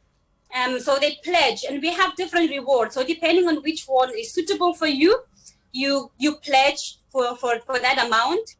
Um, 0.55 0.79
so 0.79 0.99
they 0.99 1.17
pledge, 1.23 1.65
and 1.67 1.81
we 1.81 1.91
have 1.91 2.15
different 2.15 2.51
rewards. 2.51 2.93
So 2.93 3.03
depending 3.03 3.47
on 3.47 3.63
which 3.63 3.85
one 3.85 4.11
is 4.15 4.31
suitable 4.31 4.75
for 4.75 4.85
you, 4.85 5.23
you 5.71 6.11
you 6.19 6.35
pledge 6.35 6.99
for 7.17 7.35
for, 7.35 7.59
for 7.65 7.79
that 7.79 7.97
amount. 8.05 8.55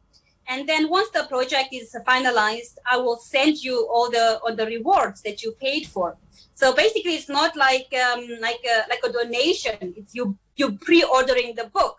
And 0.50 0.66
then 0.66 0.88
once 0.88 1.10
the 1.10 1.24
project 1.28 1.68
is 1.72 1.94
finalized, 2.06 2.76
I 2.90 2.96
will 2.96 3.18
send 3.18 3.62
you 3.62 3.86
all 3.92 4.10
the 4.10 4.40
all 4.42 4.54
the 4.54 4.66
rewards 4.66 5.22
that 5.22 5.42
you 5.42 5.52
paid 5.60 5.86
for. 5.86 6.16
So 6.54 6.74
basically, 6.74 7.14
it's 7.14 7.28
not 7.28 7.56
like 7.56 7.92
um, 8.06 8.22
like 8.40 8.62
a, 8.74 8.76
like 8.88 9.02
a 9.04 9.12
donation. 9.12 9.94
It's 9.96 10.14
you 10.14 10.36
you 10.56 10.72
pre-ordering 10.86 11.54
the 11.54 11.66
book, 11.66 11.96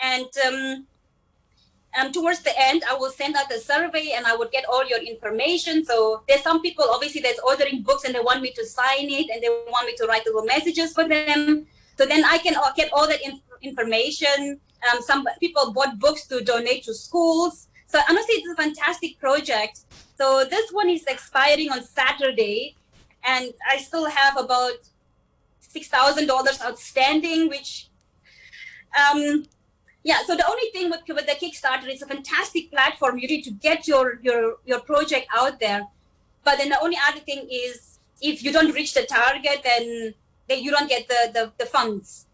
and 0.00 0.28
um, 0.46 0.86
um, 1.98 2.12
towards 2.12 2.40
the 2.40 2.52
end, 2.68 2.82
I 2.90 2.94
will 2.94 3.10
send 3.10 3.36
out 3.36 3.52
a 3.52 3.60
survey 3.60 4.12
and 4.16 4.26
I 4.26 4.34
would 4.34 4.50
get 4.50 4.64
all 4.66 4.84
your 4.86 4.98
information. 4.98 5.84
So 5.84 6.22
there's 6.28 6.42
some 6.42 6.60
people 6.60 6.84
obviously 6.90 7.20
that's 7.20 7.38
ordering 7.38 7.82
books 7.82 8.04
and 8.04 8.14
they 8.14 8.20
want 8.20 8.42
me 8.42 8.50
to 8.50 8.66
sign 8.66 9.06
it 9.20 9.30
and 9.30 9.40
they 9.42 9.48
want 9.70 9.86
me 9.86 9.94
to 9.98 10.06
write 10.06 10.26
little 10.26 10.44
messages 10.44 10.92
for 10.92 11.06
them. 11.08 11.66
So 11.96 12.04
then 12.04 12.24
I 12.24 12.38
can 12.38 12.56
uh, 12.56 12.72
get 12.76 12.92
all 12.92 13.06
that 13.06 13.22
inf- 13.22 13.40
information. 13.62 14.60
Um, 14.92 15.00
some 15.02 15.26
people 15.40 15.72
bought 15.72 15.98
books 15.98 16.26
to 16.28 16.42
donate 16.42 16.84
to 16.84 16.94
schools. 16.94 17.68
So 17.86 18.00
honestly, 18.08 18.34
it's 18.34 18.52
a 18.52 18.62
fantastic 18.62 19.18
project. 19.18 19.80
So 20.16 20.44
this 20.44 20.70
one 20.72 20.88
is 20.88 21.04
expiring 21.04 21.70
on 21.70 21.82
Saturday, 21.82 22.76
and 23.24 23.52
I 23.70 23.78
still 23.78 24.06
have 24.06 24.36
about 24.36 24.78
six 25.60 25.88
thousand 25.88 26.26
dollars 26.26 26.60
outstanding, 26.62 27.48
which 27.48 27.88
um, 28.98 29.44
yeah 30.04 30.18
so 30.26 30.36
the 30.36 30.46
only 30.48 30.68
thing 30.72 30.90
with, 30.90 31.00
with 31.08 31.26
the 31.26 31.32
kickstarter 31.32 31.88
it's 31.88 32.02
a 32.02 32.06
fantastic 32.06 32.70
platform 32.70 33.18
you 33.18 33.26
need 33.26 33.42
to 33.42 33.50
get 33.50 33.88
your 33.88 34.20
your 34.22 34.56
your 34.64 34.80
project 34.80 35.26
out 35.34 35.58
there 35.58 35.86
but 36.44 36.58
then 36.58 36.68
the 36.68 36.80
only 36.80 36.96
other 37.08 37.20
thing 37.20 37.48
is 37.50 37.98
if 38.20 38.44
you 38.44 38.52
don't 38.52 38.72
reach 38.74 38.94
the 38.94 39.02
target 39.02 39.60
then 39.64 40.14
then 40.48 40.62
you 40.62 40.70
don't 40.70 40.88
get 40.88 41.08
the 41.08 41.30
the, 41.32 41.52
the 41.58 41.66
funds 41.66 42.26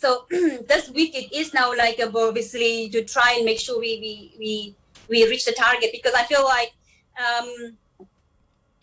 so 0.00 0.26
this 0.30 0.90
week 0.90 1.14
it 1.14 1.32
is 1.32 1.52
now 1.52 1.68
like 1.76 2.00
obviously 2.02 2.88
to 2.88 3.04
try 3.04 3.34
and 3.36 3.44
make 3.44 3.60
sure 3.60 3.78
we 3.78 3.92
we 4.04 4.34
we, 4.38 4.74
we 5.08 5.30
reach 5.30 5.44
the 5.44 5.52
target 5.52 5.90
because 5.92 6.14
i 6.14 6.24
feel 6.24 6.44
like 6.44 6.72
um 7.18 7.76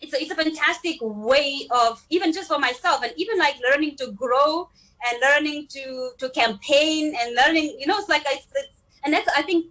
it's 0.00 0.14
a, 0.14 0.22
it's 0.22 0.30
a 0.30 0.36
fantastic 0.36 0.96
way 1.00 1.66
of 1.70 2.04
even 2.10 2.32
just 2.32 2.48
for 2.48 2.58
myself 2.58 3.02
and 3.02 3.12
even 3.16 3.38
like 3.38 3.56
learning 3.70 3.96
to 3.96 4.12
grow 4.12 4.68
and 5.06 5.20
learning 5.20 5.66
to 5.68 6.10
to 6.18 6.28
campaign 6.30 7.14
and 7.20 7.34
learning. 7.34 7.76
You 7.78 7.86
know, 7.86 7.98
it's 7.98 8.08
like 8.08 8.22
it's, 8.26 8.46
it's 8.54 8.82
and 9.04 9.12
that's 9.12 9.28
I 9.36 9.42
think 9.42 9.66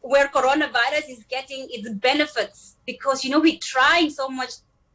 where 0.00 0.28
coronavirus 0.28 1.08
is 1.08 1.24
getting 1.28 1.68
its 1.70 1.88
benefits 1.90 2.76
because 2.86 3.24
you 3.24 3.30
know 3.30 3.40
we're 3.40 3.58
trying 3.60 4.10
so 4.10 4.28
much 4.28 4.52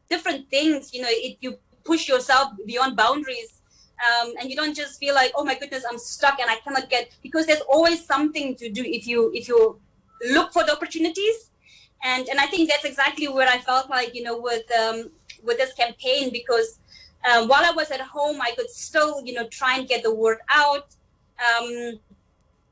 different 0.09 0.49
things. 0.49 0.93
You 0.93 1.01
know, 1.01 1.09
if 1.11 1.37
you 1.41 1.57
push 1.83 2.07
yourself 2.07 2.53
beyond 2.65 2.95
boundaries. 2.95 3.56
Um, 4.05 4.33
and 4.39 4.49
you 4.49 4.55
don't 4.55 4.75
just 4.75 4.99
feel 4.99 5.15
like, 5.15 5.31
oh 5.35 5.43
my 5.43 5.55
goodness, 5.57 5.83
I'm 5.89 5.97
stuck 5.97 6.39
and 6.39 6.49
I 6.49 6.57
cannot 6.57 6.89
get 6.89 7.15
because 7.23 7.47
there's 7.47 7.61
always 7.61 8.05
something 8.05 8.55
to 8.55 8.69
do 8.69 8.83
if 8.85 9.07
you 9.07 9.31
if 9.33 9.47
you 9.47 9.79
look 10.29 10.53
for 10.53 10.63
the 10.63 10.73
opportunities 10.73 11.49
and 12.03 12.27
and 12.29 12.39
I 12.39 12.45
think 12.47 12.69
that's 12.69 12.85
exactly 12.85 13.27
where 13.27 13.47
I 13.47 13.57
felt 13.57 13.89
like 13.89 14.13
you 14.13 14.23
know 14.23 14.39
with 14.39 14.63
um, 14.71 15.09
with 15.43 15.57
this 15.57 15.73
campaign 15.73 16.31
because 16.31 16.79
um, 17.29 17.47
while 17.47 17.65
I 17.65 17.71
was 17.71 17.91
at 17.91 18.01
home 18.01 18.41
I 18.41 18.51
could 18.51 18.69
still 18.69 19.23
you 19.25 19.33
know 19.33 19.47
try 19.47 19.77
and 19.77 19.87
get 19.87 20.03
the 20.03 20.13
word 20.13 20.39
out. 20.49 20.95
Um, 21.39 21.99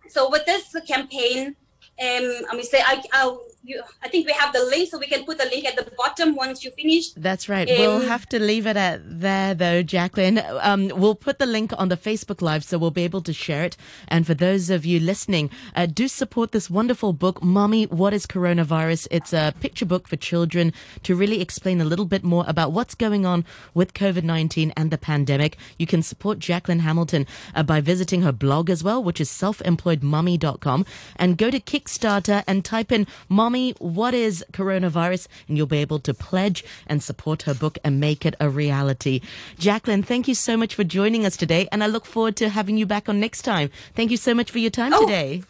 so 0.07 0.29
with 0.29 0.45
this 0.45 0.75
campaign, 0.87 1.55
um, 2.01 2.31
I 2.49 2.53
mean 2.53 2.63
say 2.63 2.81
I 2.85 3.03
I'll, 3.13 3.41
you, 3.67 3.81
I 4.03 4.07
think 4.09 4.27
we 4.27 4.33
have 4.33 4.53
the 4.53 4.63
link, 4.63 4.89
so 4.89 4.97
we 4.99 5.07
can 5.07 5.25
put 5.25 5.37
the 5.37 5.45
link 5.45 5.65
at 5.65 5.75
the 5.75 5.89
bottom 5.97 6.35
once 6.35 6.63
you 6.63 6.71
finish. 6.71 7.11
That's 7.13 7.49
right. 7.49 7.69
Um, 7.69 7.77
we'll 7.77 7.99
have 8.01 8.27
to 8.29 8.39
leave 8.39 8.67
it 8.67 8.77
at 8.77 9.01
there, 9.19 9.53
though, 9.53 9.81
Jacqueline. 9.81 10.41
Um, 10.61 10.91
we'll 10.95 11.15
put 11.15 11.39
the 11.39 11.45
link 11.45 11.71
on 11.77 11.89
the 11.89 11.97
Facebook 11.97 12.41
Live, 12.41 12.63
so 12.63 12.77
we'll 12.77 12.91
be 12.91 13.03
able 13.03 13.21
to 13.21 13.33
share 13.33 13.63
it. 13.63 13.75
And 14.07 14.27
for 14.27 14.33
those 14.33 14.69
of 14.69 14.85
you 14.85 14.99
listening, 14.99 15.49
uh, 15.75 15.87
do 15.87 16.07
support 16.07 16.51
this 16.51 16.69
wonderful 16.69 17.13
book, 17.13 17.43
"Mommy, 17.43 17.85
What 17.85 18.13
is 18.13 18.25
Coronavirus?" 18.27 19.07
It's 19.09 19.33
a 19.33 19.53
picture 19.59 19.85
book 19.85 20.07
for 20.07 20.15
children 20.15 20.71
to 21.03 21.15
really 21.15 21.41
explain 21.41 21.81
a 21.81 21.85
little 21.85 22.05
bit 22.05 22.23
more 22.23 22.45
about 22.47 22.71
what's 22.71 22.95
going 22.95 23.25
on 23.25 23.45
with 23.73 23.93
COVID 23.93 24.23
nineteen 24.23 24.71
and 24.77 24.91
the 24.91 24.97
pandemic. 24.97 25.57
You 25.79 25.87
can 25.87 26.03
support 26.03 26.39
Jacqueline 26.39 26.79
Hamilton 26.79 27.25
uh, 27.55 27.63
by 27.63 27.81
visiting 27.81 28.21
her 28.21 28.31
blog 28.31 28.69
as 28.69 28.83
well, 28.83 29.03
which 29.03 29.19
is 29.19 29.29
selfemployedmommy.com, 29.29 30.85
and 31.15 31.37
go 31.37 31.49
to 31.49 31.59
Kickstarter 31.59 32.43
and 32.47 32.63
type 32.63 32.91
in 32.91 33.07
"Mommy." 33.27 33.54
Mommy, 33.55 33.73
what 33.79 34.13
is 34.13 34.43
coronavirus? 34.51 35.29
And 35.47 35.55
you'll 35.55 35.65
be 35.65 35.77
able 35.77 35.99
to 35.99 36.13
pledge 36.13 36.65
and 36.87 37.01
support 37.01 37.43
her 37.43 37.53
book 37.53 37.77
and 37.85 38.01
make 38.01 38.25
it 38.25 38.35
a 38.41 38.49
reality. 38.49 39.21
Jacqueline, 39.57 40.03
thank 40.03 40.27
you 40.27 40.35
so 40.35 40.57
much 40.57 40.75
for 40.75 40.83
joining 40.83 41.25
us 41.25 41.37
today. 41.37 41.69
And 41.71 41.81
I 41.81 41.87
look 41.87 42.05
forward 42.05 42.35
to 42.37 42.49
having 42.49 42.75
you 42.75 42.85
back 42.85 43.07
on 43.07 43.21
next 43.21 43.43
time. 43.43 43.69
Thank 43.93 44.11
you 44.11 44.17
so 44.17 44.33
much 44.33 44.51
for 44.51 44.59
your 44.59 44.71
time 44.71 44.93
oh, 44.93 45.05
today. 45.05 45.43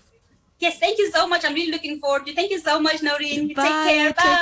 Yes, 0.59 0.77
thank 0.77 0.99
you 0.99 1.09
so 1.09 1.27
much. 1.27 1.43
I'm 1.43 1.55
really 1.55 1.71
looking 1.71 1.99
forward 1.99 2.27
to 2.27 2.31
it. 2.31 2.35
Thank 2.35 2.51
you 2.51 2.59
so 2.59 2.79
much, 2.79 3.01
Noreen. 3.01 3.55
Bye. 3.55 3.63
Take 3.63 3.71
care. 3.71 4.05
Take 4.09 4.17
Bye. 4.17 4.21
care. 4.21 4.35